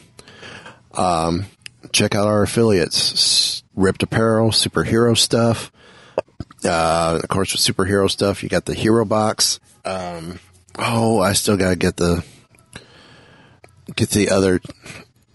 [0.96, 1.46] Um,
[1.92, 5.72] check out our affiliates, RIPT Apparel, superhero stuff.
[6.66, 9.62] Uh, of course, with superhero stuff, you got the Hero Box.
[9.86, 10.40] Um,
[10.80, 12.24] oh, I still got to get the
[13.96, 14.62] get the other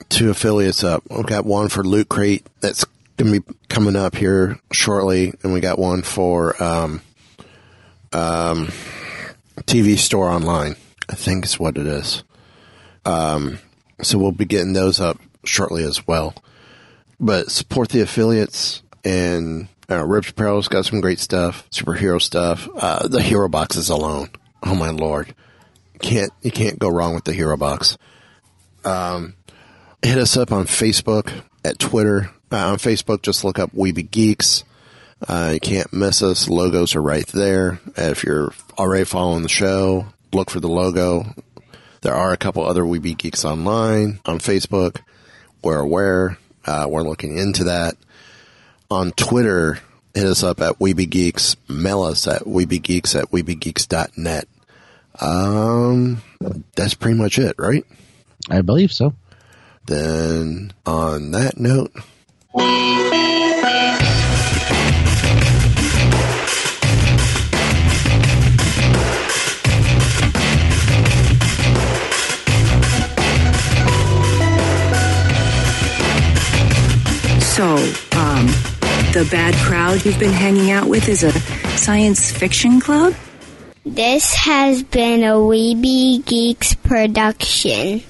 [0.09, 1.03] two affiliates up.
[1.11, 2.85] We've got one for Loot Crate that's
[3.19, 7.01] to be coming up here shortly, and we got one for um,
[8.13, 8.69] um,
[9.63, 10.77] TV Store Online.
[11.09, 12.25] I think is what it is.
[13.05, 13.59] Um,
[14.03, 16.35] so we'll be getting those up shortly as well.
[17.21, 22.69] But support the affiliates and uh, RIPT Apparel's got some great stuff, superhero stuff.
[22.75, 24.31] Uh, the Hero Boxes alone,
[24.71, 25.35] oh my lord,
[26.01, 27.97] can't you can't go wrong with the Hero Box
[30.05, 31.33] hit us up on Facebook,
[31.65, 32.31] at Twitter.
[32.53, 34.65] Uh, on Facebook, just look up Weeby Geeks.
[35.27, 36.49] Uh, you can't miss us.
[36.49, 37.81] Logos are right there.
[37.97, 41.35] If you're already following the show, look for the logo.
[42.03, 45.01] There are a couple other Weeby Geeks online on Facebook.
[45.63, 46.37] We're aware.
[46.65, 47.97] Uh, we're looking into that.
[48.91, 49.79] On Twitter,
[50.15, 51.57] hit us up at Weeby Geeks.
[51.69, 54.49] Mail us at weebygeeks at weebygeeks.net.
[55.21, 56.23] Um,
[56.75, 57.85] that's pretty much it, right?
[58.51, 59.15] I believe so.
[59.87, 61.93] Then, on that note,
[77.55, 77.77] So,
[78.19, 78.47] um,
[79.13, 81.31] the bad crowd you've been hanging out with is a
[81.79, 83.15] science fiction club?
[83.87, 88.03] This has been a Weeby Geeks production.